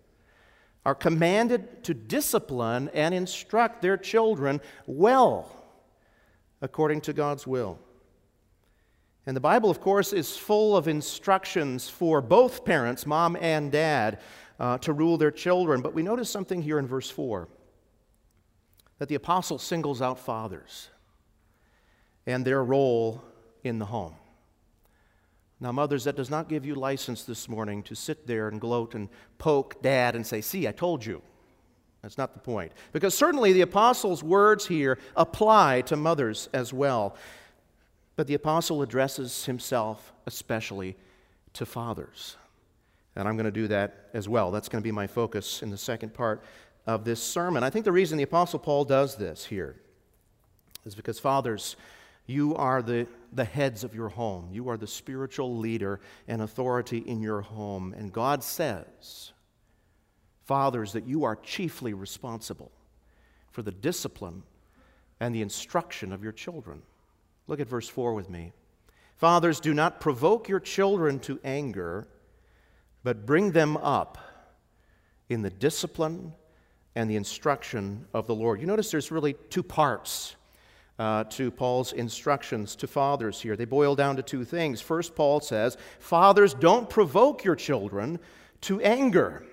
are 0.84 0.94
commanded 0.94 1.82
to 1.84 1.94
discipline 1.94 2.90
and 2.92 3.14
instruct 3.14 3.80
their 3.80 3.96
children 3.96 4.60
well 4.86 5.64
according 6.60 7.00
to 7.02 7.12
God's 7.12 7.46
will. 7.46 7.78
And 9.26 9.36
the 9.36 9.40
Bible, 9.40 9.70
of 9.70 9.80
course, 9.80 10.12
is 10.12 10.36
full 10.36 10.76
of 10.76 10.86
instructions 10.86 11.88
for 11.88 12.20
both 12.20 12.64
parents, 12.64 13.06
mom 13.06 13.36
and 13.40 13.72
dad, 13.72 14.20
uh, 14.60 14.78
to 14.78 14.92
rule 14.92 15.16
their 15.16 15.30
children. 15.30 15.80
But 15.80 15.94
we 15.94 16.02
notice 16.02 16.28
something 16.28 16.62
here 16.62 16.78
in 16.78 16.86
verse 16.86 17.10
4 17.10 17.48
that 18.98 19.08
the 19.08 19.14
apostle 19.14 19.58
singles 19.58 20.00
out 20.00 20.18
fathers 20.18 20.88
and 22.26 22.44
their 22.44 22.62
role 22.62 23.22
in 23.62 23.78
the 23.78 23.86
home. 23.86 24.14
Now, 25.60 25.72
mothers, 25.72 26.04
that 26.04 26.16
does 26.16 26.30
not 26.30 26.48
give 26.48 26.66
you 26.66 26.74
license 26.74 27.22
this 27.22 27.48
morning 27.48 27.82
to 27.84 27.94
sit 27.94 28.26
there 28.26 28.48
and 28.48 28.60
gloat 28.60 28.94
and 28.94 29.08
poke 29.38 29.80
dad 29.82 30.14
and 30.14 30.26
say, 30.26 30.40
See, 30.40 30.68
I 30.68 30.72
told 30.72 31.04
you. 31.04 31.22
That's 32.02 32.18
not 32.18 32.34
the 32.34 32.40
point. 32.40 32.72
Because 32.92 33.14
certainly 33.14 33.54
the 33.54 33.62
apostle's 33.62 34.22
words 34.22 34.66
here 34.66 34.98
apply 35.16 35.80
to 35.86 35.96
mothers 35.96 36.50
as 36.52 36.70
well. 36.70 37.16
But 38.16 38.26
the 38.26 38.34
apostle 38.34 38.82
addresses 38.82 39.46
himself 39.46 40.12
especially 40.26 40.96
to 41.54 41.66
fathers. 41.66 42.36
And 43.16 43.28
I'm 43.28 43.36
going 43.36 43.44
to 43.44 43.52
do 43.52 43.68
that 43.68 44.08
as 44.12 44.28
well. 44.28 44.50
That's 44.50 44.68
going 44.68 44.82
to 44.82 44.86
be 44.86 44.92
my 44.92 45.06
focus 45.06 45.62
in 45.62 45.70
the 45.70 45.78
second 45.78 46.14
part 46.14 46.42
of 46.86 47.04
this 47.04 47.22
sermon. 47.22 47.62
I 47.62 47.70
think 47.70 47.84
the 47.84 47.92
reason 47.92 48.18
the 48.18 48.24
apostle 48.24 48.58
Paul 48.58 48.84
does 48.84 49.16
this 49.16 49.44
here 49.44 49.76
is 50.84 50.94
because 50.94 51.18
fathers 51.18 51.76
you 52.26 52.54
are 52.56 52.80
the, 52.80 53.06
the 53.32 53.44
heads 53.44 53.84
of 53.84 53.94
your 53.94 54.08
home. 54.08 54.48
You 54.50 54.68
are 54.70 54.76
the 54.76 54.86
spiritual 54.86 55.58
leader 55.58 56.00
and 56.26 56.40
authority 56.40 56.98
in 56.98 57.20
your 57.20 57.42
home. 57.42 57.94
And 57.96 58.12
God 58.12 58.42
says, 58.42 59.32
fathers, 60.44 60.92
that 60.94 61.06
you 61.06 61.24
are 61.24 61.36
chiefly 61.36 61.92
responsible 61.92 62.72
for 63.50 63.62
the 63.62 63.72
discipline 63.72 64.42
and 65.20 65.34
the 65.34 65.42
instruction 65.42 66.12
of 66.12 66.22
your 66.22 66.32
children. 66.32 66.82
Look 67.46 67.60
at 67.60 67.68
verse 67.68 67.88
4 67.88 68.14
with 68.14 68.30
me. 68.30 68.52
Fathers, 69.16 69.60
do 69.60 69.74
not 69.74 70.00
provoke 70.00 70.48
your 70.48 70.60
children 70.60 71.18
to 71.20 71.38
anger, 71.44 72.06
but 73.02 73.26
bring 73.26 73.52
them 73.52 73.76
up 73.76 74.18
in 75.28 75.42
the 75.42 75.50
discipline 75.50 76.32
and 76.94 77.10
the 77.10 77.16
instruction 77.16 78.06
of 78.14 78.26
the 78.26 78.34
Lord. 78.34 78.60
You 78.60 78.66
notice 78.66 78.90
there's 78.90 79.10
really 79.10 79.34
two 79.50 79.62
parts 79.62 80.36
uh, 80.98 81.24
to 81.24 81.50
Paul's 81.50 81.92
instructions 81.92 82.76
to 82.76 82.86
fathers 82.86 83.40
here. 83.40 83.56
They 83.56 83.64
boil 83.64 83.94
down 83.94 84.16
to 84.16 84.22
two 84.22 84.44
things. 84.44 84.80
First, 84.80 85.14
Paul 85.14 85.40
says, 85.40 85.76
Fathers, 85.98 86.54
don't 86.54 86.88
provoke 86.88 87.44
your 87.44 87.56
children 87.56 88.20
to 88.62 88.80
anger. 88.80 89.44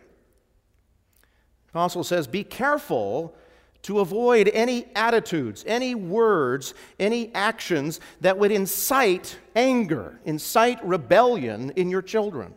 The 1.66 1.80
apostle 1.80 2.04
says, 2.04 2.28
Be 2.28 2.44
careful 2.44 3.36
to 3.84 4.00
avoid 4.00 4.48
any 4.50 4.86
attitudes, 4.96 5.64
any 5.68 5.96
words, 5.96 6.74
any 7.00 7.34
actions 7.34 8.00
that 8.22 8.38
would 8.38 8.52
incite 8.52 9.38
anger, 9.56 10.20
incite 10.26 10.84
rebellion 10.86 11.72
in 11.76 11.90
your 11.90 12.02
children. 12.02 12.54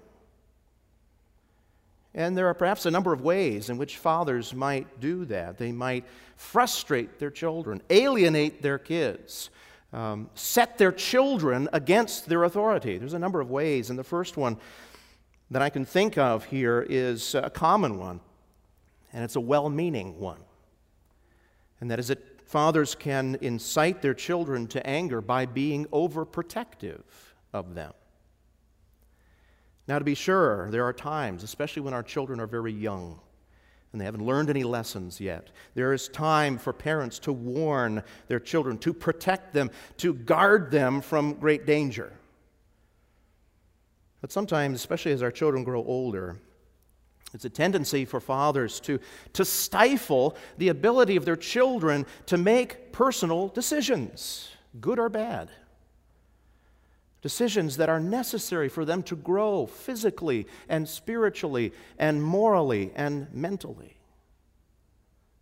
And 2.15 2.37
there 2.37 2.47
are 2.47 2.55
perhaps 2.55 2.87
a 2.87 2.91
number 2.91 3.13
of 3.13 3.23
ways 3.23 3.71
in 3.71 3.77
which 3.77 3.97
fathers 3.97 4.55
might 4.55 5.01
do 5.01 5.25
that. 5.27 5.59
They 5.59 5.73
might 5.73 6.05
frustrate 6.37 7.19
their 7.19 7.31
children, 7.31 7.83
alienate 7.91 8.63
their 8.63 8.79
kids, 8.79 9.51
um, 9.93 10.31
set 10.35 10.79
their 10.79 10.93
children 10.93 11.69
against 11.73 12.29
their 12.29 12.45
authority. 12.45 12.99
There's 12.99 13.15
a 13.15 13.19
number 13.19 13.41
of 13.41 13.51
ways. 13.51 13.91
And 13.91 13.99
the 13.99 14.05
first 14.05 14.37
one 14.37 14.59
that 15.51 15.63
I 15.63 15.71
can 15.71 15.85
think 15.85 16.17
of 16.17 16.45
here 16.45 16.87
is 16.89 17.35
a 17.35 17.51
common 17.51 17.99
one, 17.99 18.21
and 19.13 19.25
it's 19.25 19.37
a 19.37 19.41
well 19.41 19.69
meaning 19.69 20.19
one. 20.19 20.39
And 21.85 21.91
that 21.91 21.99
is 21.99 22.09
that 22.09 22.41
fathers 22.49 22.95
can 22.95 23.37
incite 23.43 24.01
their 24.01 24.15
children 24.15 24.67
to 24.69 24.87
anger 24.87 25.21
by 25.21 25.45
being 25.45 25.85
overprotective 25.89 27.03
of 27.53 27.75
them. 27.75 27.93
Now, 29.87 29.99
to 29.99 30.05
be 30.07 30.15
sure, 30.15 30.71
there 30.71 30.87
are 30.87 30.95
times, 30.95 31.43
especially 31.43 31.83
when 31.83 31.93
our 31.93 32.03
children 32.03 32.41
are 32.41 32.47
very 32.47 32.73
young 32.73 33.21
and 33.93 34.01
they 34.01 34.07
haven't 34.07 34.25
learned 34.25 34.49
any 34.49 34.65
lessons 34.65 35.21
yet, 35.21 35.51
there 35.75 35.93
is 35.93 36.09
time 36.09 36.57
for 36.57 36.73
parents 36.73 37.19
to 37.19 37.35
warn 37.35 38.03
their 38.29 38.41
children, 38.41 38.79
to 38.79 38.95
protect 38.95 39.53
them, 39.53 39.71
to 39.99 40.15
guard 40.15 40.71
them 40.71 41.03
from 41.03 41.35
great 41.35 41.67
danger. 41.67 42.15
But 44.23 44.33
sometimes, 44.33 44.77
especially 44.77 45.13
as 45.13 45.23
our 45.23 45.31
children 45.31 45.65
grow 45.65 45.85
older, 45.85 46.39
it's 47.35 47.45
a 47.45 47.51
tendency 47.51 48.05
for 48.05 48.21
fathers 48.21 48.81
to, 48.81 49.01
to 49.33 49.45
stifle 49.45 50.37
the 50.57 50.69
ability 50.69 51.17
of 51.17 51.25
their 51.25 51.37
children 51.37 52.07
to 52.27 52.39
make 52.39 52.93
personal 52.93 53.49
decisions, 53.49 54.51
good 54.81 54.99
or 54.99 55.09
bad 55.09 55.51
decisions 57.25 57.79
that 57.79 57.89
are 57.89 58.01
necessary 58.01 58.69
for 58.69 58.85
them 58.85 59.03
to 59.03 59.17
grow 59.17 59.65
physically 59.65 60.47
and 60.69 60.87
spiritually 60.87 61.73
and 61.99 62.23
morally 62.23 62.93
and 62.95 63.33
mentally. 63.33 63.97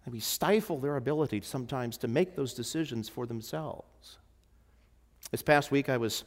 And 0.05 0.14
we 0.14 0.20
stifle 0.20 0.78
their 0.78 0.94
ability 0.94 1.40
sometimes 1.40 1.98
to 1.98 2.07
make 2.07 2.37
those 2.37 2.55
decisions 2.55 3.09
for 3.09 3.26
themselves. 3.26 4.18
This 5.33 5.42
past 5.42 5.72
week, 5.72 5.88
I 5.88 5.96
was 5.96 6.22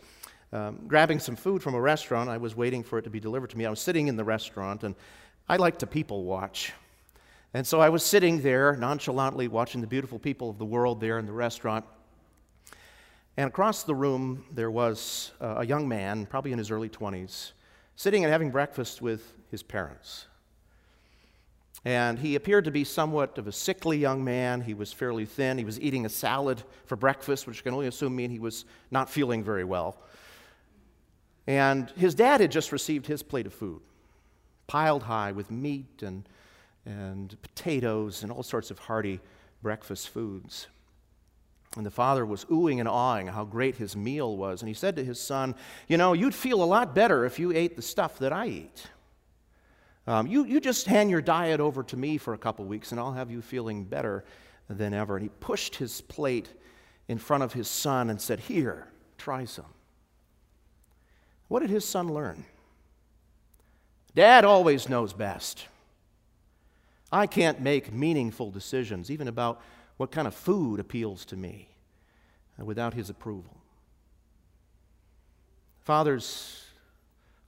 um, 0.51 0.81
grabbing 0.89 1.19
some 1.19 1.37
food 1.37 1.63
from 1.63 1.73
a 1.73 1.79
restaurant. 1.79 2.29
I 2.29 2.37
was 2.37 2.53
waiting 2.53 2.83
for 2.83 2.99
it 2.99 3.03
to 3.03 3.09
be 3.09 3.21
delivered 3.21 3.51
to 3.51 3.57
me. 3.57 3.65
I 3.65 3.69
was 3.69 3.79
sitting 3.79 4.09
in 4.09 4.17
the 4.17 4.25
restaurant, 4.25 4.83
and 4.83 4.93
I 5.47 5.57
like 5.57 5.77
to 5.79 5.87
people 5.87 6.23
watch. 6.23 6.73
And 7.53 7.67
so 7.67 7.79
I 7.79 7.89
was 7.89 8.03
sitting 8.03 8.41
there 8.41 8.75
nonchalantly 8.75 9.47
watching 9.47 9.79
the 9.79 9.87
beautiful 9.87 10.17
people 10.17 10.49
of 10.49 10.57
the 10.57 10.65
world 10.65 10.99
there 10.99 11.19
in 11.19 11.27
the 11.27 11.31
restaurant. 11.31 11.85
And 13.37 13.47
across 13.47 13.83
the 13.83 13.93
room, 13.93 14.45
there 14.51 14.71
was 14.71 15.31
a 15.39 15.63
young 15.63 15.87
man, 15.87 16.25
probably 16.25 16.51
in 16.51 16.57
his 16.57 16.71
early 16.71 16.89
20s, 16.89 17.51
sitting 17.95 18.23
and 18.23 18.31
having 18.31 18.49
breakfast 18.49 19.03
with 19.03 19.35
his 19.51 19.61
parents. 19.61 20.25
And 21.85 22.17
he 22.17 22.33
appeared 22.33 22.65
to 22.65 22.71
be 22.71 22.83
somewhat 22.83 23.37
of 23.37 23.45
a 23.45 23.51
sickly 23.51 23.99
young 23.99 24.23
man. 24.23 24.61
He 24.61 24.73
was 24.73 24.91
fairly 24.91 25.25
thin. 25.25 25.59
He 25.59 25.63
was 25.63 25.79
eating 25.79 26.07
a 26.07 26.09
salad 26.09 26.63
for 26.87 26.95
breakfast, 26.95 27.45
which 27.45 27.63
can 27.63 27.75
only 27.75 27.85
assume 27.85 28.15
mean 28.15 28.31
he 28.31 28.39
was 28.39 28.65
not 28.89 29.11
feeling 29.11 29.43
very 29.43 29.63
well. 29.63 30.01
And 31.45 31.91
his 31.91 32.15
dad 32.15 32.41
had 32.41 32.51
just 32.51 32.71
received 32.71 33.05
his 33.05 33.21
plate 33.21 33.45
of 33.45 33.53
food, 33.53 33.81
piled 34.67 35.03
high 35.03 35.31
with 35.31 35.51
meat 35.51 36.01
and, 36.01 36.27
and 36.85 37.37
potatoes 37.41 38.23
and 38.23 38.31
all 38.31 38.43
sorts 38.43 38.71
of 38.71 38.79
hearty 38.79 39.19
breakfast 39.61 40.09
foods. 40.09 40.67
And 41.75 41.85
the 41.85 41.91
father 41.91 42.25
was 42.25 42.45
oohing 42.45 42.79
and 42.79 42.87
awing 42.87 43.27
how 43.27 43.43
great 43.43 43.75
his 43.75 43.95
meal 43.95 44.37
was. 44.37 44.61
And 44.61 44.69
he 44.69 44.73
said 44.73 44.95
to 44.95 45.03
his 45.03 45.19
son, 45.19 45.55
You 45.87 45.97
know, 45.97 46.13
you'd 46.13 46.35
feel 46.35 46.63
a 46.63 46.65
lot 46.65 46.95
better 46.95 47.25
if 47.25 47.37
you 47.37 47.51
ate 47.51 47.75
the 47.75 47.81
stuff 47.81 48.17
that 48.19 48.31
I 48.31 48.47
eat. 48.47 48.87
Um, 50.07 50.27
you, 50.27 50.45
you 50.45 50.59
just 50.61 50.85
hand 50.85 51.09
your 51.09 51.21
diet 51.21 51.59
over 51.59 51.83
to 51.83 51.97
me 51.97 52.17
for 52.17 52.33
a 52.33 52.37
couple 52.37 52.63
weeks, 52.65 52.91
and 52.91 52.99
I'll 52.99 53.13
have 53.13 53.31
you 53.31 53.41
feeling 53.41 53.83
better 53.83 54.23
than 54.69 54.93
ever. 54.93 55.17
And 55.17 55.23
he 55.23 55.29
pushed 55.39 55.75
his 55.75 56.01
plate 56.01 56.47
in 57.07 57.17
front 57.17 57.43
of 57.43 57.53
his 57.53 57.67
son 57.67 58.09
and 58.09 58.21
said, 58.21 58.39
Here, 58.39 58.87
try 59.17 59.45
some. 59.45 59.65
What 61.47 61.59
did 61.59 61.69
his 61.69 61.85
son 61.85 62.13
learn? 62.13 62.45
Dad 64.15 64.45
always 64.45 64.87
knows 64.87 65.11
best. 65.11 65.67
I 67.11 67.27
can't 67.27 67.59
make 67.59 67.93
meaningful 67.93 68.49
decisions, 68.49 69.11
even 69.11 69.27
about 69.27 69.61
what 69.97 70.11
kind 70.11 70.27
of 70.27 70.33
food 70.33 70.79
appeals 70.79 71.25
to 71.25 71.35
me, 71.35 71.67
uh, 72.59 72.65
without 72.65 72.93
his 72.93 73.09
approval. 73.09 73.57
Fathers, 75.83 76.63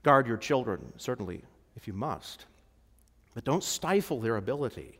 guard 0.02 0.26
your 0.26 0.36
children, 0.36 0.92
certainly, 0.98 1.42
if 1.74 1.88
you 1.88 1.94
must, 1.94 2.44
but 3.34 3.44
don't 3.44 3.64
stifle 3.64 4.20
their 4.20 4.36
ability 4.36 4.98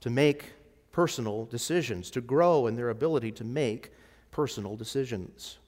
to 0.00 0.10
make 0.10 0.52
personal 0.92 1.44
decisions, 1.44 2.10
to 2.10 2.20
grow 2.22 2.66
in 2.66 2.74
their 2.74 2.88
ability 2.88 3.30
to 3.32 3.44
make 3.44 3.92
personal 4.30 4.76
decisions. 4.76 5.58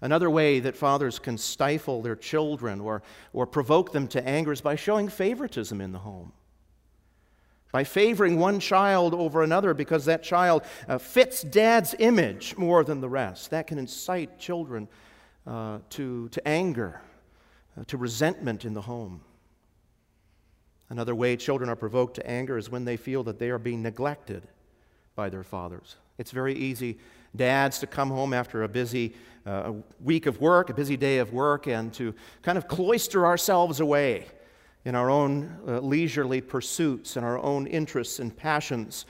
Another 0.00 0.28
way 0.28 0.60
that 0.60 0.76
fathers 0.76 1.18
can 1.18 1.38
stifle 1.38 2.02
their 2.02 2.16
children 2.16 2.80
or, 2.80 3.02
or 3.32 3.46
provoke 3.46 3.92
them 3.92 4.06
to 4.08 4.26
anger 4.26 4.52
is 4.52 4.60
by 4.60 4.76
showing 4.76 5.08
favoritism 5.08 5.80
in 5.80 5.92
the 5.92 5.98
home. 5.98 6.32
By 7.72 7.84
favoring 7.84 8.38
one 8.38 8.60
child 8.60 9.14
over 9.14 9.42
another 9.42 9.74
because 9.74 10.04
that 10.04 10.22
child 10.22 10.62
uh, 10.88 10.98
fits 10.98 11.42
dad's 11.42 11.94
image 11.98 12.56
more 12.56 12.84
than 12.84 13.00
the 13.00 13.08
rest. 13.08 13.50
That 13.50 13.66
can 13.66 13.78
incite 13.78 14.38
children 14.38 14.88
uh, 15.46 15.78
to, 15.90 16.28
to 16.28 16.48
anger, 16.48 17.00
uh, 17.78 17.84
to 17.86 17.96
resentment 17.96 18.64
in 18.64 18.74
the 18.74 18.82
home. 18.82 19.22
Another 20.88 21.14
way 21.14 21.36
children 21.36 21.68
are 21.68 21.76
provoked 21.76 22.14
to 22.16 22.26
anger 22.26 22.56
is 22.56 22.70
when 22.70 22.84
they 22.84 22.96
feel 22.96 23.24
that 23.24 23.38
they 23.38 23.50
are 23.50 23.58
being 23.58 23.82
neglected 23.82 24.46
by 25.14 25.28
their 25.28 25.42
fathers. 25.42 25.96
It's 26.18 26.30
very 26.30 26.54
easy, 26.54 26.98
dads, 27.36 27.78
to 27.80 27.86
come 27.86 28.10
home 28.10 28.32
after 28.32 28.62
a 28.62 28.68
busy 28.68 29.14
uh, 29.46 29.72
week 30.02 30.26
of 30.26 30.40
work, 30.40 30.70
a 30.70 30.74
busy 30.74 30.96
day 30.96 31.18
of 31.18 31.32
work, 31.32 31.66
and 31.66 31.92
to 31.94 32.14
kind 32.42 32.58
of 32.58 32.66
cloister 32.66 33.26
ourselves 33.26 33.80
away 33.80 34.26
in 34.84 34.94
our 34.94 35.10
own 35.10 35.58
uh, 35.66 35.78
leisurely 35.80 36.40
pursuits 36.40 37.16
and 37.16 37.24
our 37.24 37.38
own 37.38 37.66
interests 37.66 38.18
and 38.18 38.36
passions. 38.36 39.06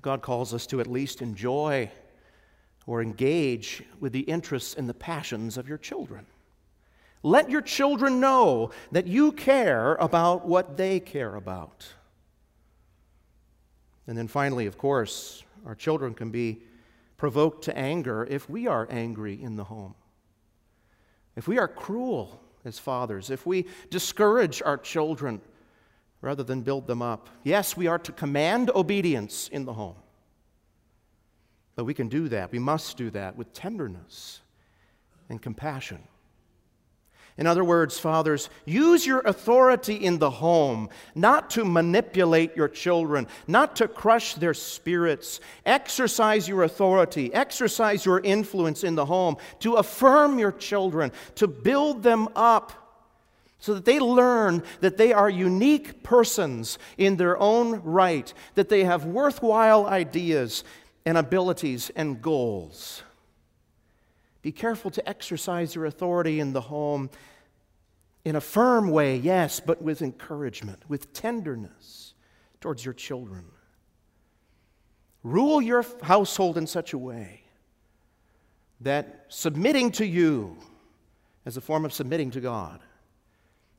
God 0.00 0.20
calls 0.20 0.52
us 0.52 0.66
to 0.68 0.80
at 0.80 0.86
least 0.86 1.22
enjoy 1.22 1.90
or 2.86 3.00
engage 3.00 3.82
with 4.00 4.12
the 4.12 4.20
interests 4.20 4.74
and 4.74 4.88
the 4.88 4.94
passions 4.94 5.56
of 5.56 5.68
your 5.68 5.78
children. 5.78 6.26
Let 7.22 7.48
your 7.48 7.60
children 7.60 8.18
know 8.18 8.72
that 8.90 9.06
you 9.06 9.30
care 9.32 9.94
about 9.94 10.44
what 10.44 10.76
they 10.76 10.98
care 10.98 11.36
about. 11.36 11.86
And 14.08 14.18
then 14.18 14.26
finally, 14.26 14.66
of 14.66 14.76
course, 14.76 15.44
our 15.66 15.74
children 15.74 16.14
can 16.14 16.30
be 16.30 16.62
provoked 17.16 17.64
to 17.64 17.76
anger 17.76 18.26
if 18.28 18.50
we 18.50 18.66
are 18.66 18.86
angry 18.90 19.40
in 19.40 19.56
the 19.56 19.64
home. 19.64 19.94
If 21.36 21.48
we 21.48 21.58
are 21.58 21.68
cruel 21.68 22.40
as 22.64 22.78
fathers, 22.78 23.30
if 23.30 23.46
we 23.46 23.66
discourage 23.90 24.62
our 24.62 24.76
children 24.76 25.40
rather 26.22 26.44
than 26.44 26.62
build 26.62 26.86
them 26.86 27.02
up. 27.02 27.28
Yes, 27.42 27.76
we 27.76 27.88
are 27.88 27.98
to 27.98 28.12
command 28.12 28.70
obedience 28.70 29.48
in 29.48 29.66
the 29.66 29.74
home. 29.74 29.96
But 31.74 31.84
we 31.84 31.94
can 31.94 32.08
do 32.08 32.28
that. 32.28 32.52
We 32.52 32.58
must 32.58 32.96
do 32.96 33.10
that 33.10 33.36
with 33.36 33.52
tenderness 33.52 34.40
and 35.28 35.42
compassion. 35.42 35.98
In 37.38 37.46
other 37.46 37.64
words, 37.64 37.98
fathers, 37.98 38.50
use 38.66 39.06
your 39.06 39.20
authority 39.20 39.94
in 39.94 40.18
the 40.18 40.30
home 40.30 40.90
not 41.14 41.48
to 41.50 41.64
manipulate 41.64 42.54
your 42.56 42.68
children, 42.68 43.26
not 43.46 43.76
to 43.76 43.88
crush 43.88 44.34
their 44.34 44.52
spirits. 44.52 45.40
Exercise 45.64 46.46
your 46.46 46.62
authority, 46.62 47.32
exercise 47.32 48.04
your 48.04 48.20
influence 48.20 48.84
in 48.84 48.96
the 48.96 49.06
home 49.06 49.36
to 49.60 49.74
affirm 49.74 50.38
your 50.38 50.52
children, 50.52 51.10
to 51.36 51.46
build 51.48 52.02
them 52.02 52.28
up 52.36 52.82
so 53.58 53.74
that 53.74 53.84
they 53.84 54.00
learn 54.00 54.62
that 54.80 54.96
they 54.96 55.12
are 55.12 55.30
unique 55.30 56.02
persons 56.02 56.78
in 56.98 57.16
their 57.16 57.38
own 57.38 57.80
right, 57.82 58.34
that 58.56 58.68
they 58.68 58.84
have 58.84 59.04
worthwhile 59.04 59.86
ideas 59.86 60.64
and 61.06 61.16
abilities 61.16 61.90
and 61.96 62.20
goals. 62.20 63.04
Be 64.42 64.52
careful 64.52 64.90
to 64.90 65.08
exercise 65.08 65.74
your 65.74 65.86
authority 65.86 66.40
in 66.40 66.52
the 66.52 66.60
home 66.60 67.10
in 68.24 68.36
a 68.36 68.40
firm 68.40 68.90
way, 68.90 69.16
yes, 69.16 69.60
but 69.60 69.82
with 69.82 70.02
encouragement, 70.02 70.82
with 70.88 71.12
tenderness 71.12 72.14
towards 72.60 72.84
your 72.84 72.94
children. 72.94 73.44
Rule 75.24 75.60
your 75.60 75.84
household 76.02 76.58
in 76.58 76.66
such 76.66 76.92
a 76.92 76.98
way 76.98 77.42
that 78.80 79.26
submitting 79.28 79.92
to 79.92 80.06
you 80.06 80.56
as 81.46 81.56
a 81.56 81.60
form 81.60 81.84
of 81.84 81.92
submitting 81.92 82.30
to 82.32 82.40
God 82.40 82.80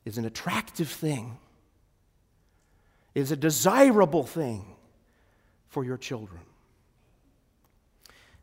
is 0.06 0.18
an 0.18 0.26
attractive 0.26 0.90
thing, 0.90 1.38
is 3.16 3.32
a 3.32 3.36
desirable 3.36 4.24
thing 4.24 4.66
for 5.68 5.84
your 5.84 5.98
children. 5.98 6.42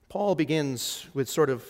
Paul 0.09 0.35
begins 0.35 1.06
with 1.14 1.28
sort 1.28 1.50
of 1.50 1.64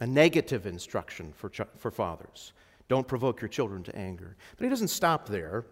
a 0.00 0.06
negative 0.06 0.66
instruction 0.66 1.32
for, 1.36 1.48
ch- 1.48 1.60
for 1.76 1.90
fathers. 1.90 2.52
Don't 2.88 3.08
provoke 3.08 3.40
your 3.40 3.48
children 3.48 3.82
to 3.84 3.96
anger. 3.96 4.36
But 4.56 4.64
he 4.64 4.70
doesn't 4.70 4.88
stop 4.88 5.28
there. 5.28 5.64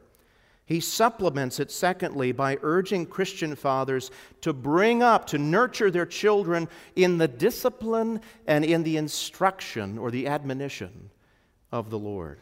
He 0.66 0.80
supplements 0.80 1.60
it, 1.60 1.70
secondly, 1.70 2.32
by 2.32 2.58
urging 2.62 3.04
Christian 3.06 3.54
fathers 3.54 4.10
to 4.40 4.54
bring 4.54 5.02
up, 5.02 5.26
to 5.26 5.38
nurture 5.38 5.90
their 5.90 6.06
children 6.06 6.68
in 6.96 7.18
the 7.18 7.28
discipline 7.28 8.20
and 8.46 8.64
in 8.64 8.82
the 8.82 8.96
instruction 8.96 9.98
or 9.98 10.10
the 10.10 10.26
admonition 10.26 11.10
of 11.70 11.90
the 11.90 11.98
Lord. 11.98 12.40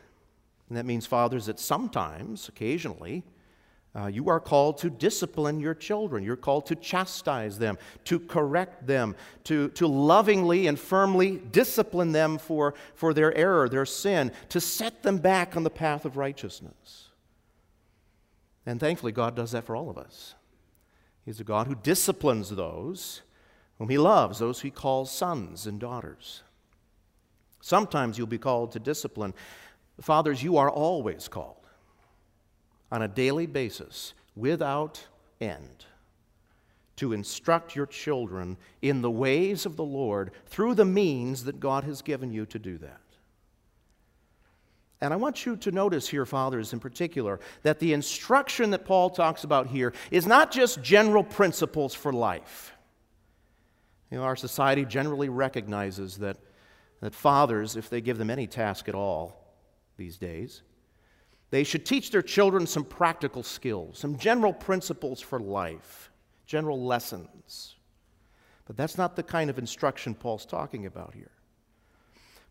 And 0.69 0.79
that 0.79 0.87
means, 0.87 1.05
fathers, 1.05 1.47
that 1.47 1.59
sometimes, 1.59 2.49
occasionally, 2.49 3.25
uh, 3.95 4.07
you 4.07 4.31
are 4.31 4.41
called 4.41 4.79
to 4.79 4.89
discipline 4.89 5.61
your 5.61 5.75
children. 5.75 6.25
You're 6.25 6.37
called 6.37 6.67
to 6.67 6.75
chastise 6.75 7.59
them, 7.59 7.77
to 8.05 8.19
correct 8.19 8.87
them, 8.87 9.15
to, 9.45 9.69
to 9.71 9.87
lovingly 9.87 10.67
and 10.67 10.81
firmly 10.81 11.37
discipline 11.37 12.13
them 12.13 12.39
for, 12.39 12.73
for 12.95 13.13
their 13.13 13.37
error, 13.37 13.69
their 13.69 13.85
sin, 13.85 14.33
to 14.49 14.61
set 14.61 15.03
them 15.03 15.19
back 15.19 15.57
on 15.57 15.63
the 15.63 15.71
path 15.71 16.07
of 16.07 16.17
righteousness. 16.17 17.11
And 18.65 18.81
thankfully, 18.81 19.13
God 19.13 19.37
does 19.37 19.51
that 19.51 19.65
for 19.65 19.77
all 19.77 19.91
of 19.91 19.99
us. 19.99 20.35
He's 21.27 21.41
a 21.41 21.45
God 21.45 21.67
who 21.67 21.75
disciplines 21.75 22.51
those 22.51 23.23
whom 23.79 23.89
He 23.89 23.99
loves, 23.99 24.39
those 24.39 24.61
He 24.61 24.71
calls 24.71 25.11
sons 25.11 25.67
and 25.67 25.81
daughters. 25.81 26.43
Sometimes 27.61 28.17
you'll 28.17 28.27
be 28.27 28.39
called 28.39 28.73
to 28.73 28.79
discipline. 28.79 29.35
Fathers, 30.01 30.43
you 30.43 30.57
are 30.57 30.71
always 30.71 31.29
called 31.29 31.62
on 32.93 33.01
a 33.03 33.09
daily 33.09 33.47
basis 33.47 34.13
without 34.37 35.03
end 35.41 35.87
to 36.95 37.15
instruct 37.15 37.75
your 37.75 37.87
children 37.87 38.59
in 38.83 39.01
the 39.01 39.11
ways 39.11 39.65
of 39.65 39.77
the 39.77 39.85
Lord 39.85 40.31
through 40.47 40.75
the 40.75 40.85
means 40.85 41.45
that 41.45 41.59
God 41.59 41.85
has 41.85 42.03
given 42.03 42.33
you 42.33 42.45
to 42.47 42.59
do 42.59 42.77
that. 42.79 43.01
And 45.01 45.13
I 45.13 45.17
want 45.17 45.47
you 45.47 45.57
to 45.57 45.73
notice 45.73 46.07
here, 46.07 46.27
fathers 46.27 46.73
in 46.73 46.79
particular, 46.79 47.41
that 47.63 47.81
the 47.81 47.95
instruction 47.95 48.71
that 48.71 48.85
Paul 48.85 49.11
talks 49.11 49.43
about 49.43 49.67
here 49.67 49.95
is 50.13 50.27
not 50.27 50.53
just 50.53 50.83
general 50.83 51.25
principles 51.25 51.95
for 51.95 52.13
life. 52.13 52.73
You 54.11 54.19
know, 54.19 54.25
our 54.25 54.37
society 54.37 54.85
generally 54.85 55.31
recognizes 55.31 56.19
that, 56.19 56.37
that 57.01 57.15
fathers, 57.15 57.75
if 57.75 57.89
they 57.89 58.03
give 58.03 58.19
them 58.19 58.31
any 58.31 58.47
task 58.47 58.89
at 58.89 58.95
all 58.95 59.57
these 59.97 60.19
days, 60.19 60.63
they 61.53 61.65
should 61.65 61.85
teach 61.85 62.11
their 62.11 62.23
children 62.23 62.67
some 62.67 62.83
practical 62.83 63.43
skills, 63.43 63.99
some 63.99 64.17
general 64.17 64.55
principles 64.55 65.21
for 65.21 65.39
life, 65.39 66.11
general 66.47 66.83
lessons. 66.83 67.77
But 68.65 68.79
that's 68.79 68.97
not 68.97 69.17
the 69.17 69.23
kind 69.23 69.51
of 69.51 69.59
instruction 69.59 70.15
Paul's 70.15 70.47
talking 70.47 70.87
about 70.87 71.13
here. 71.13 71.31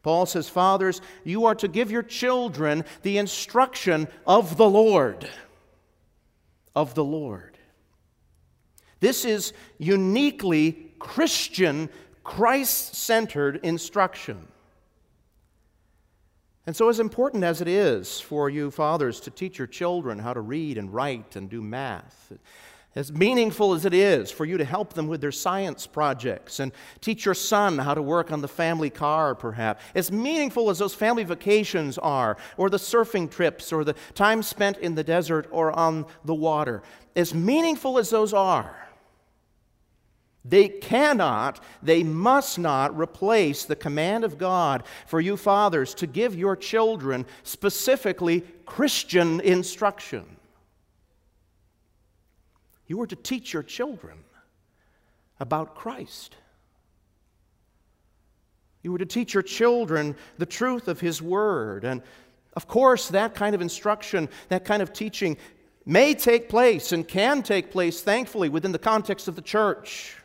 Paul 0.03 0.27
says, 0.27 0.47
Fathers, 0.47 1.01
you 1.23 1.45
are 1.45 1.55
to 1.55 1.67
give 1.67 1.89
your 1.89 2.03
children 2.03 2.85
the 3.01 3.17
instruction 3.17 4.07
of 4.27 4.55
the 4.55 4.69
Lord. 4.69 5.27
Of 6.75 6.93
the 6.93 7.03
Lord. 7.03 7.57
This 8.99 9.25
is 9.25 9.53
uniquely 9.79 10.93
Christian, 10.99 11.89
Christ 12.23 12.93
centered 12.93 13.61
instruction. 13.63 14.47
And 16.67 16.75
so, 16.75 16.89
as 16.89 16.99
important 16.99 17.43
as 17.43 17.59
it 17.59 17.67
is 17.67 18.19
for 18.19 18.49
you 18.49 18.69
fathers 18.69 19.19
to 19.21 19.31
teach 19.31 19.57
your 19.57 19.67
children 19.67 20.19
how 20.19 20.33
to 20.33 20.41
read 20.41 20.77
and 20.77 20.93
write 20.93 21.35
and 21.35 21.49
do 21.49 21.61
math, 21.61 22.31
as 22.93 23.11
meaningful 23.11 23.73
as 23.73 23.85
it 23.85 23.95
is 23.95 24.29
for 24.29 24.45
you 24.45 24.57
to 24.57 24.65
help 24.65 24.93
them 24.93 25.07
with 25.07 25.21
their 25.21 25.31
science 25.31 25.87
projects 25.87 26.59
and 26.59 26.71
teach 26.99 27.25
your 27.25 27.33
son 27.33 27.79
how 27.79 27.95
to 27.95 28.01
work 28.01 28.31
on 28.31 28.41
the 28.41 28.47
family 28.47 28.91
car, 28.91 29.33
perhaps, 29.33 29.83
as 29.95 30.11
meaningful 30.11 30.69
as 30.69 30.77
those 30.77 30.93
family 30.93 31.23
vacations 31.23 31.97
are, 31.97 32.37
or 32.57 32.69
the 32.69 32.77
surfing 32.77 33.31
trips, 33.31 33.73
or 33.73 33.83
the 33.83 33.95
time 34.13 34.43
spent 34.43 34.77
in 34.77 34.93
the 34.93 35.03
desert 35.03 35.47
or 35.51 35.71
on 35.71 36.05
the 36.25 36.35
water, 36.35 36.83
as 37.15 37.33
meaningful 37.33 37.97
as 37.97 38.11
those 38.11 38.33
are, 38.33 38.75
They 40.43 40.69
cannot, 40.69 41.63
they 41.83 42.01
must 42.01 42.57
not 42.57 42.97
replace 42.97 43.65
the 43.65 43.75
command 43.75 44.23
of 44.23 44.39
God 44.39 44.83
for 45.05 45.21
you 45.21 45.37
fathers 45.37 45.93
to 45.95 46.07
give 46.07 46.35
your 46.35 46.55
children 46.55 47.25
specifically 47.43 48.41
Christian 48.65 49.39
instruction. 49.41 50.25
You 52.87 52.99
are 53.01 53.07
to 53.07 53.15
teach 53.15 53.53
your 53.53 53.63
children 53.63 54.17
about 55.39 55.75
Christ. 55.75 56.35
You 58.81 58.91
were 58.91 58.97
to 58.97 59.05
teach 59.05 59.33
your 59.33 59.43
children 59.43 60.15
the 60.39 60.45
truth 60.45 60.87
of 60.87 60.99
His 60.99 61.21
Word. 61.21 61.83
And 61.83 62.01
of 62.55 62.67
course, 62.67 63.09
that 63.09 63.35
kind 63.35 63.53
of 63.53 63.61
instruction, 63.61 64.27
that 64.49 64.65
kind 64.65 64.81
of 64.81 64.91
teaching 64.91 65.37
may 65.85 66.13
take 66.15 66.49
place 66.49 66.91
and 66.91 67.07
can 67.07 67.43
take 67.43 67.71
place, 67.71 68.01
thankfully, 68.01 68.49
within 68.49 68.71
the 68.71 68.79
context 68.79 69.27
of 69.27 69.35
the 69.35 69.41
church. 69.41 70.15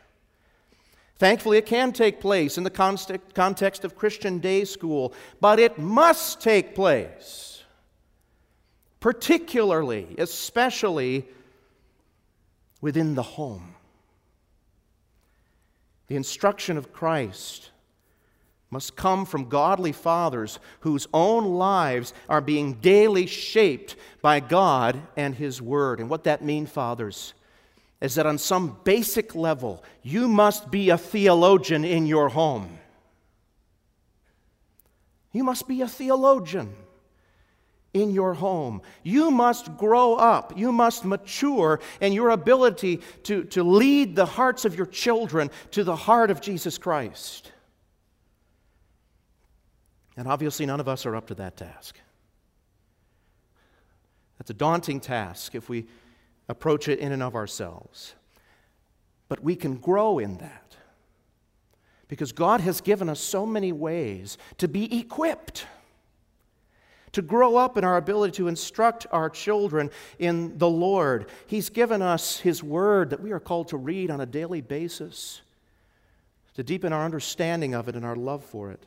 Thankfully, 1.19 1.57
it 1.57 1.65
can 1.65 1.93
take 1.93 2.19
place 2.19 2.57
in 2.57 2.63
the 2.63 2.69
context 3.33 3.83
of 3.83 3.95
Christian 3.95 4.37
day 4.39 4.65
school, 4.65 5.13
but 5.41 5.59
it 5.59 5.79
must 5.79 6.41
take 6.41 6.75
place, 6.75 7.63
particularly, 8.99 10.13
especially 10.19 11.27
within 12.81 13.15
the 13.15 13.23
home. 13.23 13.73
The 16.05 16.15
instruction 16.15 16.77
of 16.77 16.93
Christ 16.93 17.71
must 18.69 18.95
come 18.95 19.25
from 19.25 19.49
godly 19.49 19.93
fathers 19.93 20.59
whose 20.81 21.07
own 21.13 21.45
lives 21.55 22.13
are 22.29 22.41
being 22.41 22.73
daily 22.73 23.25
shaped 23.25 23.95
by 24.21 24.39
God 24.39 25.01
and 25.15 25.33
His 25.33 25.61
Word. 25.61 25.99
And 25.99 26.09
what 26.09 26.25
that 26.25 26.43
means, 26.43 26.69
fathers, 26.69 27.33
is 27.99 28.15
that 28.15 28.25
on 28.25 28.37
some 28.37 28.77
basic 28.83 29.33
level, 29.33 29.83
you 30.03 30.27
must 30.27 30.69
be 30.69 30.89
a 30.89 30.97
theologian 30.97 31.83
in 31.83 32.05
your 32.05 32.29
home. 32.29 32.77
You 35.31 35.43
must 35.43 35.67
be 35.67 35.81
a 35.81 35.87
theologian 35.87 36.73
in 37.93 38.11
your 38.11 38.33
home. 38.33 38.81
You 39.03 39.31
must 39.31 39.77
grow 39.77 40.15
up. 40.15 40.57
You 40.57 40.71
must 40.71 41.05
mature 41.05 41.79
in 41.99 42.13
your 42.13 42.29
ability 42.29 43.01
to, 43.23 43.43
to 43.45 43.63
lead 43.63 44.15
the 44.15 44.25
hearts 44.25 44.65
of 44.65 44.75
your 44.75 44.85
children 44.85 45.49
to 45.71 45.83
the 45.83 45.95
heart 45.95 46.29
of 46.29 46.41
Jesus 46.41 46.77
Christ. 46.77 47.51
And 50.15 50.27
obviously, 50.27 50.65
none 50.65 50.79
of 50.79 50.87
us 50.87 51.05
are 51.05 51.15
up 51.15 51.27
to 51.27 51.35
that 51.35 51.57
task. 51.57 51.99
That's 54.37 54.49
a 54.49 54.55
daunting 54.55 54.99
task 54.99 55.55
if 55.55 55.69
we 55.69 55.87
approach 56.49 56.87
it 56.87 56.99
in 56.99 57.11
and 57.11 57.23
of 57.23 57.35
ourselves. 57.35 58.15
But 59.29 59.43
we 59.43 59.55
can 59.55 59.75
grow 59.75 60.19
in 60.19 60.37
that 60.37 60.75
because 62.07 62.31
God 62.31 62.61
has 62.61 62.81
given 62.81 63.09
us 63.09 63.19
so 63.19 63.45
many 63.45 63.71
ways 63.71 64.37
to 64.59 64.67
be 64.67 64.99
equipped, 64.99 65.65
to 67.11 67.21
grow 67.21 67.57
up 67.57 67.77
in 67.77 67.83
our 67.83 67.97
ability 67.97 68.37
to 68.37 68.47
instruct 68.47 69.07
our 69.11 69.29
children 69.29 69.89
in 70.19 70.57
the 70.57 70.69
Lord. 70.69 71.29
He's 71.47 71.69
given 71.69 72.01
us 72.01 72.39
His 72.39 72.63
Word 72.63 73.09
that 73.09 73.21
we 73.21 73.31
are 73.31 73.39
called 73.39 73.69
to 73.69 73.77
read 73.77 74.09
on 74.09 74.21
a 74.21 74.25
daily 74.25 74.61
basis, 74.61 75.41
to 76.55 76.63
deepen 76.63 76.93
our 76.93 77.03
understanding 77.03 77.73
of 77.73 77.89
it 77.89 77.95
and 77.95 78.05
our 78.05 78.15
love 78.15 78.43
for 78.43 78.71
it. 78.71 78.85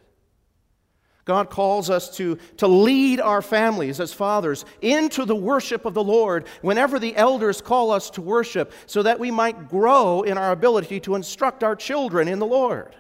God 1.31 1.49
calls 1.49 1.91
us 1.91 2.17
to, 2.17 2.39
to 2.57 2.67
lead 2.67 3.21
our 3.21 3.41
families 3.41 4.01
as 4.01 4.13
fathers 4.13 4.65
into 4.83 5.25
the 5.25 5.37
worship 5.37 5.85
of 5.85 5.95
the 5.95 6.03
Lord 6.03 6.49
whenever 6.61 6.99
the 6.99 7.15
elders 7.15 7.61
call 7.61 7.93
us 7.93 8.11
to 8.11 8.21
worship, 8.21 8.73
so 8.87 9.05
that 9.05 9.21
we 9.21 9.31
might 9.31 9.69
grow 9.69 10.23
in 10.23 10.37
our 10.37 10.51
ability 10.51 10.99
to 10.99 11.15
instruct 11.15 11.63
our 11.63 11.77
children 11.77 12.27
in 12.27 12.41
the 12.41 12.47
Lord. 12.47 12.97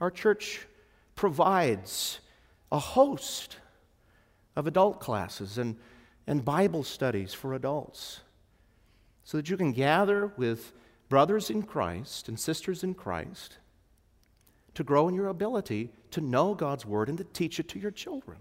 Our 0.00 0.12
church 0.12 0.64
provides 1.16 2.20
a 2.70 2.78
host 2.78 3.56
of 4.54 4.68
adult 4.68 5.00
classes 5.00 5.58
and, 5.58 5.74
and 6.24 6.44
Bible 6.44 6.84
studies 6.84 7.34
for 7.34 7.54
adults 7.54 8.20
so 9.24 9.38
that 9.38 9.50
you 9.50 9.56
can 9.56 9.72
gather 9.72 10.28
with 10.36 10.72
brothers 11.08 11.50
in 11.50 11.64
Christ 11.64 12.28
and 12.28 12.38
sisters 12.38 12.84
in 12.84 12.94
Christ 12.94 13.58
to 14.74 14.84
grow 14.84 15.08
in 15.08 15.14
your 15.14 15.28
ability 15.28 15.90
to 16.12 16.20
know 16.20 16.54
God's 16.54 16.84
Word 16.84 17.08
and 17.08 17.18
to 17.18 17.24
teach 17.24 17.58
it 17.58 17.68
to 17.70 17.78
your 17.78 17.90
children. 17.90 18.38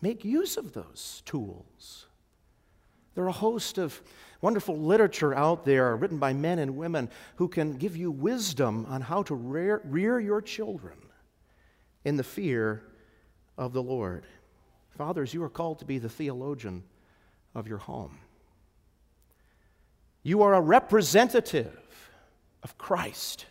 Make 0.00 0.24
use 0.24 0.56
of 0.56 0.72
those 0.72 1.22
tools. 1.24 2.06
There 3.14 3.24
are 3.24 3.28
a 3.28 3.32
host 3.32 3.78
of 3.78 4.00
wonderful 4.40 4.78
literature 4.78 5.34
out 5.34 5.64
there 5.64 5.96
written 5.96 6.18
by 6.18 6.32
men 6.32 6.60
and 6.60 6.76
women 6.76 7.10
who 7.36 7.48
can 7.48 7.76
give 7.76 7.96
you 7.96 8.10
wisdom 8.10 8.86
on 8.88 9.00
how 9.00 9.24
to 9.24 9.34
rear, 9.34 9.80
rear 9.84 10.20
your 10.20 10.40
children 10.40 10.96
in 12.04 12.16
the 12.16 12.22
fear 12.22 12.84
of 13.56 13.72
the 13.72 13.82
Lord. 13.82 14.24
Fathers, 14.90 15.34
you 15.34 15.42
are 15.42 15.48
called 15.48 15.80
to 15.80 15.84
be 15.84 15.98
the 15.98 16.08
theologian 16.08 16.84
of 17.54 17.66
your 17.66 17.78
home. 17.78 18.18
You 20.22 20.42
are 20.42 20.54
a 20.54 20.60
representative 20.60 22.10
of 22.62 22.78
Christ 22.78 23.46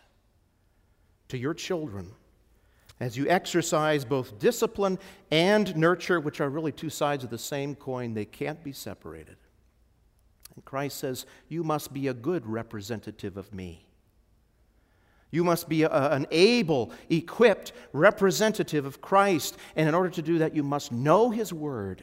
to 1.28 1.38
your 1.38 1.54
children 1.54 2.12
as 3.00 3.16
you 3.16 3.28
exercise 3.28 4.04
both 4.04 4.38
discipline 4.38 4.98
and 5.30 5.76
nurture, 5.76 6.18
which 6.18 6.40
are 6.40 6.50
really 6.50 6.72
two 6.72 6.90
sides 6.90 7.22
of 7.22 7.30
the 7.30 7.38
same 7.38 7.74
coin, 7.74 8.14
they 8.14 8.24
can't 8.24 8.62
be 8.64 8.72
separated. 8.72 9.36
And 10.54 10.64
Christ 10.64 10.98
says, 10.98 11.24
You 11.48 11.62
must 11.62 11.92
be 11.92 12.08
a 12.08 12.14
good 12.14 12.44
representative 12.46 13.36
of 13.36 13.54
me. 13.54 13.86
You 15.30 15.44
must 15.44 15.68
be 15.68 15.84
a, 15.84 15.90
an 15.90 16.26
able, 16.32 16.90
equipped 17.08 17.72
representative 17.92 18.84
of 18.84 19.00
Christ. 19.00 19.56
And 19.76 19.88
in 19.88 19.94
order 19.94 20.10
to 20.10 20.22
do 20.22 20.38
that, 20.38 20.56
you 20.56 20.64
must 20.64 20.90
know 20.90 21.30
His 21.30 21.52
Word 21.52 22.02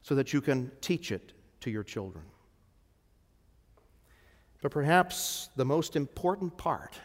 so 0.00 0.14
that 0.14 0.32
you 0.32 0.40
can 0.40 0.70
teach 0.80 1.12
it 1.12 1.32
to 1.60 1.70
your 1.70 1.82
children. 1.82 2.24
But 4.62 4.70
perhaps 4.70 5.50
the 5.56 5.64
most 5.64 5.94
important 5.94 6.56
part 6.56 6.98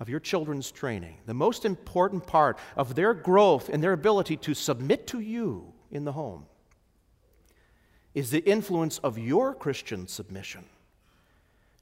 of 0.00 0.08
your 0.08 0.20
children's 0.20 0.70
training, 0.70 1.18
the 1.26 1.34
most 1.34 1.64
important 1.64 2.26
part 2.26 2.58
of 2.76 2.94
their 2.94 3.14
growth 3.14 3.68
and 3.68 3.82
their 3.82 3.92
ability 3.92 4.36
to 4.36 4.54
submit 4.54 5.06
to 5.08 5.20
you 5.20 5.72
in 5.90 6.04
the 6.04 6.12
home, 6.12 6.46
is 8.14 8.30
the 8.30 8.44
influence 8.44 8.98
of 8.98 9.18
your 9.18 9.54
Christian 9.54 10.06
submission 10.06 10.64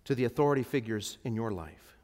to 0.05 0.14
the 0.14 0.24
authority 0.24 0.62
figures 0.62 1.18
in 1.24 1.35
your 1.35 1.50
life. 1.50 1.98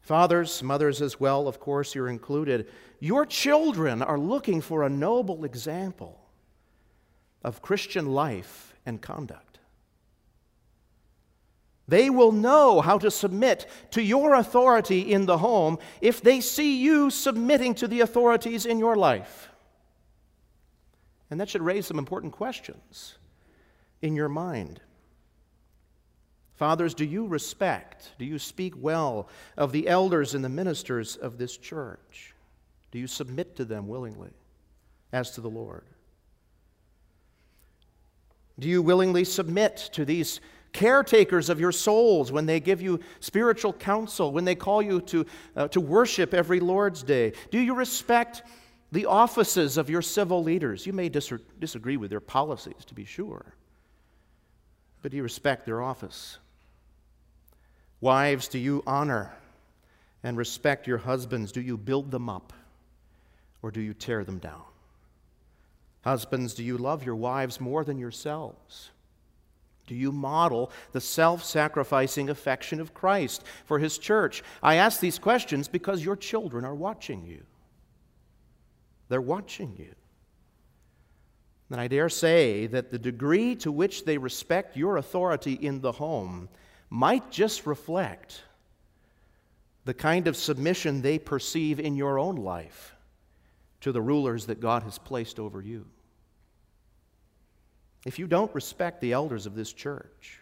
Fathers, 0.00 0.62
mothers 0.62 1.02
as 1.02 1.20
well, 1.20 1.48
of 1.48 1.60
course, 1.60 1.94
you're 1.94 2.08
included. 2.08 2.68
Your 3.00 3.26
children 3.26 4.02
are 4.02 4.18
looking 4.18 4.60
for 4.60 4.82
a 4.82 4.88
noble 4.88 5.44
example 5.44 6.18
of 7.42 7.60
Christian 7.60 8.06
life 8.06 8.74
and 8.86 9.02
conduct. 9.02 9.47
They 11.88 12.10
will 12.10 12.32
know 12.32 12.82
how 12.82 12.98
to 12.98 13.10
submit 13.10 13.66
to 13.92 14.02
your 14.02 14.34
authority 14.34 15.00
in 15.12 15.24
the 15.24 15.38
home 15.38 15.78
if 16.02 16.20
they 16.20 16.42
see 16.42 16.82
you 16.82 17.08
submitting 17.08 17.74
to 17.76 17.88
the 17.88 18.02
authorities 18.02 18.66
in 18.66 18.78
your 18.78 18.94
life. 18.94 19.48
And 21.30 21.40
that 21.40 21.48
should 21.48 21.62
raise 21.62 21.86
some 21.86 21.98
important 21.98 22.34
questions 22.34 23.16
in 24.02 24.14
your 24.14 24.28
mind. 24.28 24.80
Fathers, 26.56 26.92
do 26.92 27.04
you 27.04 27.26
respect, 27.26 28.12
do 28.18 28.24
you 28.24 28.38
speak 28.38 28.74
well 28.76 29.28
of 29.56 29.72
the 29.72 29.88
elders 29.88 30.34
and 30.34 30.44
the 30.44 30.48
ministers 30.48 31.16
of 31.16 31.38
this 31.38 31.56
church? 31.56 32.34
Do 32.90 32.98
you 32.98 33.06
submit 33.06 33.56
to 33.56 33.64
them 33.64 33.88
willingly 33.88 34.32
as 35.12 35.30
to 35.32 35.40
the 35.40 35.48
Lord? 35.48 35.84
Do 38.58 38.68
you 38.68 38.82
willingly 38.82 39.24
submit 39.24 39.76
to 39.92 40.04
these 40.04 40.40
caretakers 40.72 41.48
of 41.48 41.60
your 41.60 41.72
souls 41.72 42.30
when 42.30 42.46
they 42.46 42.60
give 42.60 42.80
you 42.80 43.00
spiritual 43.20 43.72
counsel, 43.72 44.32
when 44.32 44.44
they 44.44 44.54
call 44.54 44.82
you 44.82 45.00
to, 45.02 45.26
uh, 45.56 45.68
to 45.68 45.80
worship 45.80 46.34
every 46.34 46.60
Lord's 46.60 47.02
Day? 47.02 47.32
Do 47.50 47.58
you 47.58 47.74
respect 47.74 48.42
the 48.92 49.06
offices 49.06 49.76
of 49.76 49.90
your 49.90 50.02
civil 50.02 50.42
leaders? 50.42 50.86
You 50.86 50.92
may 50.92 51.08
dis- 51.08 51.32
disagree 51.58 51.96
with 51.96 52.10
their 52.10 52.20
policies, 52.20 52.84
to 52.86 52.94
be 52.94 53.04
sure, 53.04 53.54
but 55.02 55.10
do 55.10 55.16
you 55.16 55.22
respect 55.22 55.66
their 55.66 55.82
office? 55.82 56.38
Wives, 58.00 58.48
do 58.48 58.58
you 58.58 58.82
honor 58.86 59.32
and 60.22 60.36
respect 60.36 60.86
your 60.86 60.98
husbands? 60.98 61.52
Do 61.52 61.60
you 61.60 61.76
build 61.76 62.10
them 62.10 62.28
up 62.28 62.52
or 63.62 63.70
do 63.70 63.80
you 63.80 63.94
tear 63.94 64.24
them 64.24 64.38
down? 64.38 64.62
Husbands, 66.02 66.54
do 66.54 66.62
you 66.62 66.78
love 66.78 67.04
your 67.04 67.16
wives 67.16 67.60
more 67.60 67.84
than 67.84 67.98
yourselves? 67.98 68.90
Do 69.88 69.94
you 69.94 70.12
model 70.12 70.70
the 70.92 71.00
self 71.00 71.42
sacrificing 71.42 72.30
affection 72.30 72.78
of 72.78 72.94
Christ 72.94 73.42
for 73.64 73.80
his 73.80 73.98
church? 73.98 74.44
I 74.62 74.76
ask 74.76 75.00
these 75.00 75.18
questions 75.18 75.66
because 75.66 76.04
your 76.04 76.14
children 76.14 76.64
are 76.64 76.74
watching 76.74 77.24
you. 77.24 77.42
They're 79.08 79.20
watching 79.20 79.74
you. 79.78 79.94
And 81.70 81.80
I 81.80 81.88
dare 81.88 82.08
say 82.08 82.66
that 82.66 82.90
the 82.90 82.98
degree 82.98 83.56
to 83.56 83.72
which 83.72 84.04
they 84.04 84.18
respect 84.18 84.76
your 84.76 84.98
authority 84.98 85.54
in 85.54 85.80
the 85.80 85.92
home 85.92 86.48
might 86.90 87.30
just 87.30 87.66
reflect 87.66 88.42
the 89.84 89.94
kind 89.94 90.28
of 90.28 90.36
submission 90.36 91.00
they 91.00 91.18
perceive 91.18 91.80
in 91.80 91.96
your 91.96 92.18
own 92.18 92.36
life 92.36 92.94
to 93.80 93.92
the 93.92 94.02
rulers 94.02 94.46
that 94.46 94.60
God 94.60 94.82
has 94.82 94.98
placed 94.98 95.38
over 95.38 95.62
you. 95.62 95.86
If 98.08 98.18
you 98.18 98.26
don't 98.26 98.54
respect 98.54 99.02
the 99.02 99.12
elders 99.12 99.44
of 99.44 99.54
this 99.54 99.70
church, 99.70 100.40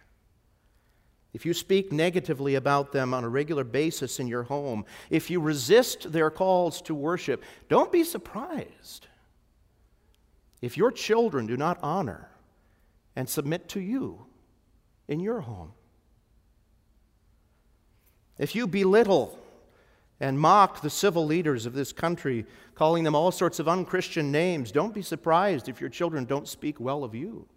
if 1.35 1.45
you 1.45 1.53
speak 1.53 1.91
negatively 1.91 2.55
about 2.55 2.93
them 2.93 3.13
on 3.13 3.25
a 3.25 3.29
regular 3.29 3.65
basis 3.65 4.21
in 4.21 4.29
your 4.29 4.45
home, 4.45 4.85
if 5.11 5.31
you 5.31 5.41
resist 5.41 6.13
their 6.13 6.31
calls 6.31 6.81
to 6.83 6.95
worship, 6.95 7.43
don't 7.69 7.91
be 7.91 8.05
surprised 8.05 9.09
if 10.63 10.77
your 10.77 10.93
children 10.93 11.49
do 11.49 11.57
not 11.57 11.81
honor 11.83 12.31
and 13.17 13.29
submit 13.29 13.69
to 13.71 13.81
you 13.81 14.27
in 15.09 15.19
your 15.19 15.41
home. 15.41 15.73
If 18.39 18.55
you 18.55 18.69
belittle 18.69 19.37
and 20.21 20.39
mock 20.39 20.83
the 20.83 20.89
civil 20.89 21.27
leaders 21.27 21.67
of 21.67 21.73
this 21.73 21.93
country, 21.93 22.47
calling 22.77 23.03
them 23.03 23.17
all 23.17 23.33
sorts 23.33 23.59
of 23.59 23.67
unchristian 23.67 24.31
names, 24.31 24.71
don't 24.71 24.95
be 24.95 25.03
surprised 25.03 25.69
if 25.69 25.81
your 25.81 25.91
children 25.91 26.27
don't 26.27 26.47
speak 26.47 26.79
well 26.79 27.03
of 27.03 27.13
you 27.13 27.49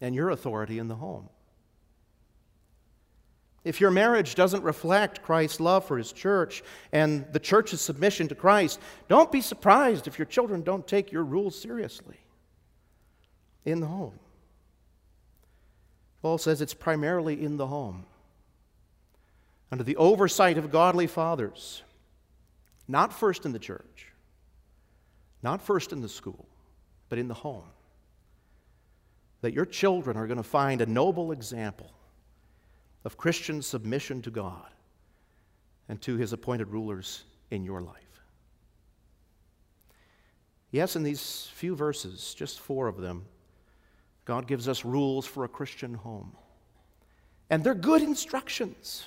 and 0.00 0.14
your 0.14 0.30
authority 0.30 0.78
in 0.78 0.88
the 0.88 0.96
home. 0.96 1.28
If 3.64 3.80
your 3.80 3.90
marriage 3.90 4.34
doesn't 4.34 4.62
reflect 4.62 5.22
Christ's 5.22 5.60
love 5.60 5.84
for 5.84 5.98
his 5.98 6.12
church 6.12 6.62
and 6.92 7.26
the 7.32 7.40
church's 7.40 7.80
submission 7.80 8.28
to 8.28 8.34
Christ, 8.34 8.80
don't 9.08 9.30
be 9.30 9.40
surprised 9.40 10.06
if 10.06 10.18
your 10.18 10.26
children 10.26 10.62
don't 10.62 10.86
take 10.86 11.12
your 11.12 11.24
rules 11.24 11.60
seriously 11.60 12.16
in 13.64 13.80
the 13.80 13.86
home. 13.86 14.18
Paul 16.22 16.38
says 16.38 16.60
it's 16.60 16.74
primarily 16.74 17.44
in 17.44 17.56
the 17.56 17.66
home, 17.66 18.06
under 19.70 19.84
the 19.84 19.96
oversight 19.96 20.56
of 20.58 20.72
godly 20.72 21.06
fathers, 21.06 21.82
not 22.86 23.12
first 23.12 23.44
in 23.44 23.52
the 23.52 23.58
church, 23.58 24.12
not 25.42 25.60
first 25.62 25.92
in 25.92 26.00
the 26.00 26.08
school, 26.08 26.46
but 27.08 27.18
in 27.18 27.28
the 27.28 27.34
home, 27.34 27.64
that 29.40 29.52
your 29.52 29.64
children 29.64 30.16
are 30.16 30.26
going 30.26 30.38
to 30.38 30.42
find 30.42 30.80
a 30.80 30.86
noble 30.86 31.32
example 31.32 31.90
of 33.04 33.16
Christian 33.16 33.62
submission 33.62 34.22
to 34.22 34.30
God 34.30 34.66
and 35.88 36.00
to 36.02 36.16
his 36.16 36.32
appointed 36.32 36.68
rulers 36.68 37.24
in 37.50 37.64
your 37.64 37.80
life. 37.80 37.94
Yes, 40.70 40.96
in 40.96 41.02
these 41.02 41.48
few 41.54 41.74
verses, 41.74 42.34
just 42.34 42.60
four 42.60 42.88
of 42.88 42.98
them, 42.98 43.24
God 44.24 44.46
gives 44.46 44.68
us 44.68 44.84
rules 44.84 45.24
for 45.24 45.44
a 45.44 45.48
Christian 45.48 45.94
home. 45.94 46.36
And 47.48 47.64
they're 47.64 47.74
good 47.74 48.02
instructions. 48.02 49.04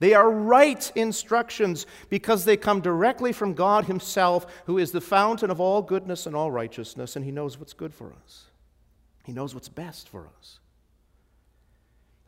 They 0.00 0.14
are 0.14 0.28
right 0.28 0.90
instructions 0.96 1.86
because 2.08 2.44
they 2.44 2.56
come 2.56 2.80
directly 2.80 3.32
from 3.32 3.54
God 3.54 3.84
Himself, 3.84 4.46
who 4.66 4.78
is 4.78 4.90
the 4.90 5.00
fountain 5.00 5.50
of 5.50 5.60
all 5.60 5.82
goodness 5.82 6.26
and 6.26 6.34
all 6.34 6.50
righteousness, 6.50 7.14
and 7.14 7.24
He 7.24 7.30
knows 7.30 7.58
what's 7.58 7.72
good 7.72 7.94
for 7.94 8.12
us. 8.24 8.47
He 9.28 9.34
knows 9.34 9.54
what's 9.54 9.68
best 9.68 10.08
for 10.08 10.26
us. 10.38 10.58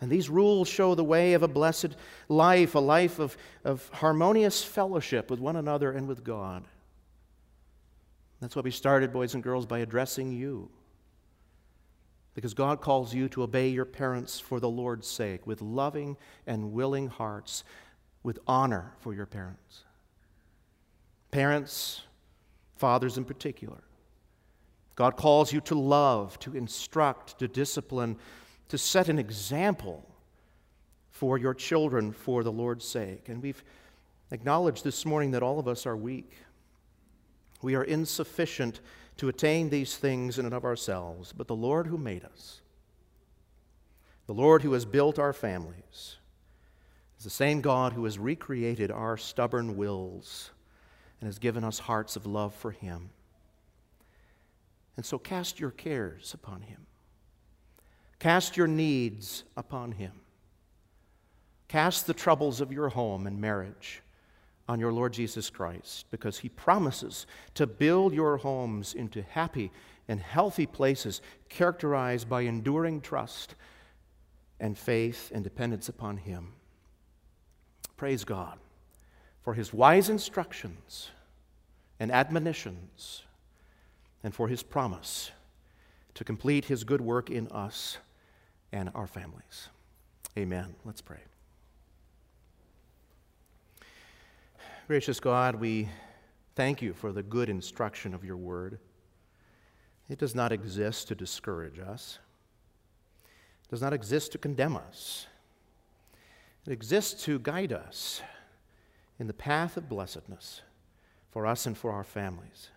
And 0.03 0.11
these 0.11 0.29
rules 0.29 0.69
show 0.69 0.95
the 0.95 1.03
way 1.03 1.33
of 1.33 1.43
a 1.43 1.49
blessed 1.49 1.97
life, 2.29 2.75
a 2.75 2.79
life 2.79 3.19
of, 3.19 3.39
of 3.65 3.89
harmonious 3.89 4.63
fellowship 4.63 5.31
with 5.31 5.41
one 5.41 5.57
another 5.57 5.93
and 5.93 6.07
with 6.07 6.23
God. 6.23 6.63
That's 8.43 8.55
why 8.55 8.61
we 8.61 8.71
started, 8.71 9.15
boys 9.15 9.33
and 9.33 9.43
girls, 9.43 9.65
by 9.65 9.79
addressing 9.79 10.31
you. 10.31 10.69
Because 12.35 12.53
God 12.53 12.83
calls 12.83 13.15
you 13.15 13.31
to 13.31 13.45
obey 13.45 13.69
your 13.69 13.87
parents 13.87 14.39
for 14.39 14.61
the 14.61 14.69
Lord's 14.69 15.07
sake, 15.09 15.47
with 15.47 15.63
loving 15.63 16.19
and 16.47 16.75
willing 16.75 17.09
hearts, 17.09 17.65
with 18.23 18.39
honor 18.47 18.93
for 18.99 19.15
your 19.15 19.25
parents. 19.25 19.85
Parents, 21.31 22.03
fathers 22.77 23.17
in 23.17 23.25
particular. 23.25 23.79
God 25.01 25.17
calls 25.17 25.51
you 25.51 25.63
to 25.63 25.75
love, 25.75 26.39
to 26.41 26.55
instruct, 26.55 27.39
to 27.39 27.49
discipline, 27.49 28.19
to 28.69 28.77
set 28.77 29.09
an 29.09 29.19
example 29.19 30.07
for 31.09 31.39
your 31.39 31.55
children 31.55 32.13
for 32.13 32.45
the 32.45 32.53
Lord's 32.53 32.85
sake. 32.85 33.31
And 33.31 33.43
we've 33.43 33.65
acknowledged 34.31 34.85
this 34.85 35.07
morning 35.07 35.31
that 35.31 35.43
all 35.43 35.59
of 35.59 35.67
us 35.67 35.87
are 35.87 35.97
weak. 35.97 36.31
We 37.63 37.77
are 37.77 37.83
insufficient 37.83 38.83
to 39.17 39.31
attain 39.31 39.71
these 39.71 39.97
things 39.97 40.39
in 40.39 40.45
and 40.45 40.53
of 40.53 40.67
ourselves, 40.67 41.33
but 41.33 41.47
the 41.49 41.57
Lord 41.57 41.87
who 41.87 41.97
made 41.97 42.27
us, 42.27 42.61
the 44.27 44.35
Lord 44.35 44.61
who 44.61 44.75
has 44.75 44.85
built 44.85 45.19
our 45.19 45.33
families, 45.33 46.17
is 47.17 47.25
the 47.25 47.31
same 47.31 47.63
God 47.63 47.95
who 47.95 48.05
has 48.05 48.19
recreated 48.19 48.91
our 48.91 49.17
stubborn 49.17 49.79
wills 49.79 50.51
and 51.23 51.27
has 51.27 51.39
given 51.39 51.65
us 51.65 51.79
hearts 51.79 52.17
of 52.17 52.27
love 52.27 52.55
for 52.55 52.73
Him. 52.73 53.09
And 55.01 55.07
so 55.07 55.17
cast 55.17 55.59
your 55.59 55.71
cares 55.71 56.35
upon 56.35 56.61
Him. 56.61 56.85
Cast 58.19 58.59
your 58.59 58.67
needs 58.67 59.45
upon 59.57 59.93
Him. 59.93 60.13
Cast 61.69 62.07
the 62.07 62.13
troubles 62.13 62.61
of 62.61 62.71
your 62.71 62.91
home 62.91 63.27
and 63.27 63.41
marriage 63.41 64.03
on 64.69 64.79
your 64.79 64.93
Lord 64.93 65.15
Jesus 65.15 65.49
Christ 65.49 66.05
because 66.11 66.41
He 66.41 66.51
promises 66.51 67.27
to 67.55 67.67
build 67.67 68.13
your 68.13 68.37
homes 68.37 68.93
into 68.93 69.23
happy 69.23 69.71
and 70.07 70.21
healthy 70.21 70.67
places 70.67 71.23
characterized 71.49 72.29
by 72.29 72.43
enduring 72.43 73.01
trust 73.01 73.55
and 74.61 74.77
faith 74.77 75.33
and 75.35 75.43
dependence 75.43 75.89
upon 75.89 76.19
Him. 76.19 76.53
Praise 77.97 78.25
God 78.25 78.59
for 79.41 79.55
His 79.55 79.73
wise 79.73 80.11
instructions 80.11 81.09
and 81.99 82.13
admonitions 82.13 83.23
and 84.23 84.35
for 84.35 84.49
His 84.49 84.63
promise 84.63 85.31
to 86.15 86.25
complete 86.25 86.67
His 86.67 86.85
good 86.85 87.01
work 87.01 87.31
in 87.31 87.49
us 87.49 87.99
and 88.73 88.91
our 88.95 89.07
families. 89.07 89.69
Amen. 90.39 90.75
Let's 90.85 91.01
pray. 91.01 91.19
Gracious 94.87 95.21
God, 95.21 95.57
we 95.57 95.89
thank 96.57 96.83
you 96.83 96.93
for 96.93 97.13
the 97.13 97.23
good 97.23 97.49
instruction 97.49 98.13
of 98.13 98.25
your 98.25 98.37
word. 98.37 98.79
It 100.09 100.19
does 100.19 100.35
not 100.35 100.51
exist 100.51 101.09
to 101.09 101.15
discourage 101.15 101.79
us, 101.79 102.19
it 103.65 103.71
does 103.71 103.83
not 103.83 103.93
exist 103.93 104.33
to 104.33 104.39
condemn 104.39 104.77
us. 104.77 105.27
It 106.67 106.73
exists 106.73 107.25
to 107.25 107.39
guide 107.39 107.73
us 107.73 108.21
in 109.19 109.27
the 109.27 109.33
path 109.33 109.77
of 109.77 109.89
blessedness 109.89 110.61
for 111.31 111.47
us 111.47 111.67
and 111.67 111.77
for 111.77 111.91
our 111.91 112.05
families. 112.05 112.71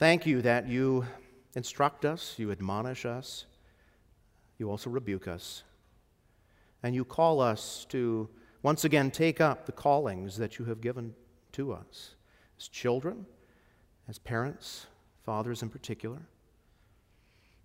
Thank 0.00 0.24
you 0.24 0.40
that 0.40 0.66
you 0.66 1.04
instruct 1.54 2.06
us, 2.06 2.36
you 2.38 2.50
admonish 2.52 3.04
us, 3.04 3.44
you 4.56 4.70
also 4.70 4.88
rebuke 4.88 5.28
us. 5.28 5.62
And 6.82 6.94
you 6.94 7.04
call 7.04 7.42
us 7.42 7.84
to 7.90 8.30
once 8.62 8.86
again 8.86 9.10
take 9.10 9.42
up 9.42 9.66
the 9.66 9.72
callings 9.72 10.38
that 10.38 10.58
you 10.58 10.64
have 10.64 10.80
given 10.80 11.12
to 11.52 11.74
us 11.74 12.14
as 12.58 12.66
children, 12.66 13.26
as 14.08 14.18
parents, 14.18 14.86
fathers 15.22 15.60
in 15.60 15.68
particular. 15.68 16.22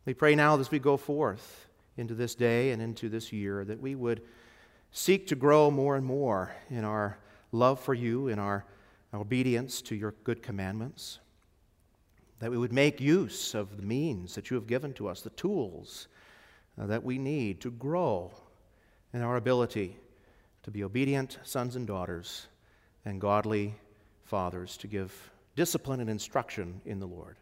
We 0.03 0.13
pray 0.13 0.35
now 0.35 0.59
as 0.59 0.69
we 0.69 0.79
go 0.79 0.97
forth 0.97 1.69
into 1.95 2.15
this 2.15 2.35
day 2.35 2.71
and 2.71 2.81
into 2.81 3.07
this 3.07 3.31
year 3.31 3.63
that 3.63 3.79
we 3.79 3.95
would 3.95 4.23
seek 4.91 5.25
to 5.27 5.35
grow 5.35 5.71
more 5.71 5.95
and 5.95 6.05
more 6.05 6.53
in 6.69 6.83
our 6.83 7.17
love 7.53 7.79
for 7.79 7.93
you, 7.93 8.27
in 8.27 8.39
our 8.39 8.65
obedience 9.13 9.81
to 9.83 9.95
your 9.95 10.15
good 10.25 10.43
commandments, 10.43 11.19
that 12.39 12.51
we 12.51 12.57
would 12.57 12.73
make 12.73 12.99
use 12.99 13.53
of 13.53 13.77
the 13.77 13.83
means 13.83 14.35
that 14.35 14.49
you 14.49 14.55
have 14.55 14.67
given 14.67 14.93
to 14.93 15.07
us, 15.07 15.21
the 15.21 15.29
tools 15.31 16.07
uh, 16.79 16.85
that 16.87 17.03
we 17.03 17.17
need 17.17 17.61
to 17.61 17.71
grow 17.71 18.31
in 19.13 19.21
our 19.21 19.37
ability 19.37 19.97
to 20.63 20.71
be 20.71 20.83
obedient 20.83 21.39
sons 21.43 21.75
and 21.75 21.87
daughters 21.87 22.47
and 23.05 23.21
godly 23.21 23.75
fathers 24.23 24.77
to 24.77 24.87
give 24.87 25.31
discipline 25.55 26.01
and 26.01 26.09
instruction 26.09 26.81
in 26.85 26.99
the 26.99 27.05
Lord. 27.05 27.37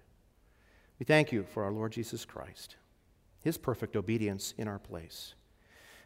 We 1.00 1.06
thank 1.06 1.32
you 1.32 1.46
for 1.54 1.64
our 1.64 1.72
Lord 1.72 1.92
Jesus 1.92 2.26
Christ, 2.26 2.76
his 3.44 3.58
perfect 3.58 3.96
obedience 3.96 4.54
in 4.58 4.68
our 4.68 4.80
place, 4.80 5.34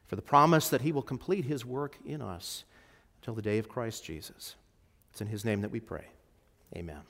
for 0.05 0.15
the 0.15 0.21
promise 0.21 0.69
that 0.69 0.81
he 0.81 0.91
will 0.91 1.01
complete 1.01 1.45
his 1.45 1.65
work 1.65 1.97
in 2.05 2.21
us 2.21 2.63
until 3.19 3.33
the 3.33 3.41
day 3.41 3.57
of 3.57 3.67
Christ 3.67 4.05
Jesus. 4.05 4.55
It's 5.11 5.21
in 5.21 5.27
his 5.27 5.43
name 5.43 5.61
that 5.61 5.71
we 5.71 5.79
pray. 5.79 6.05
Amen. 6.75 7.01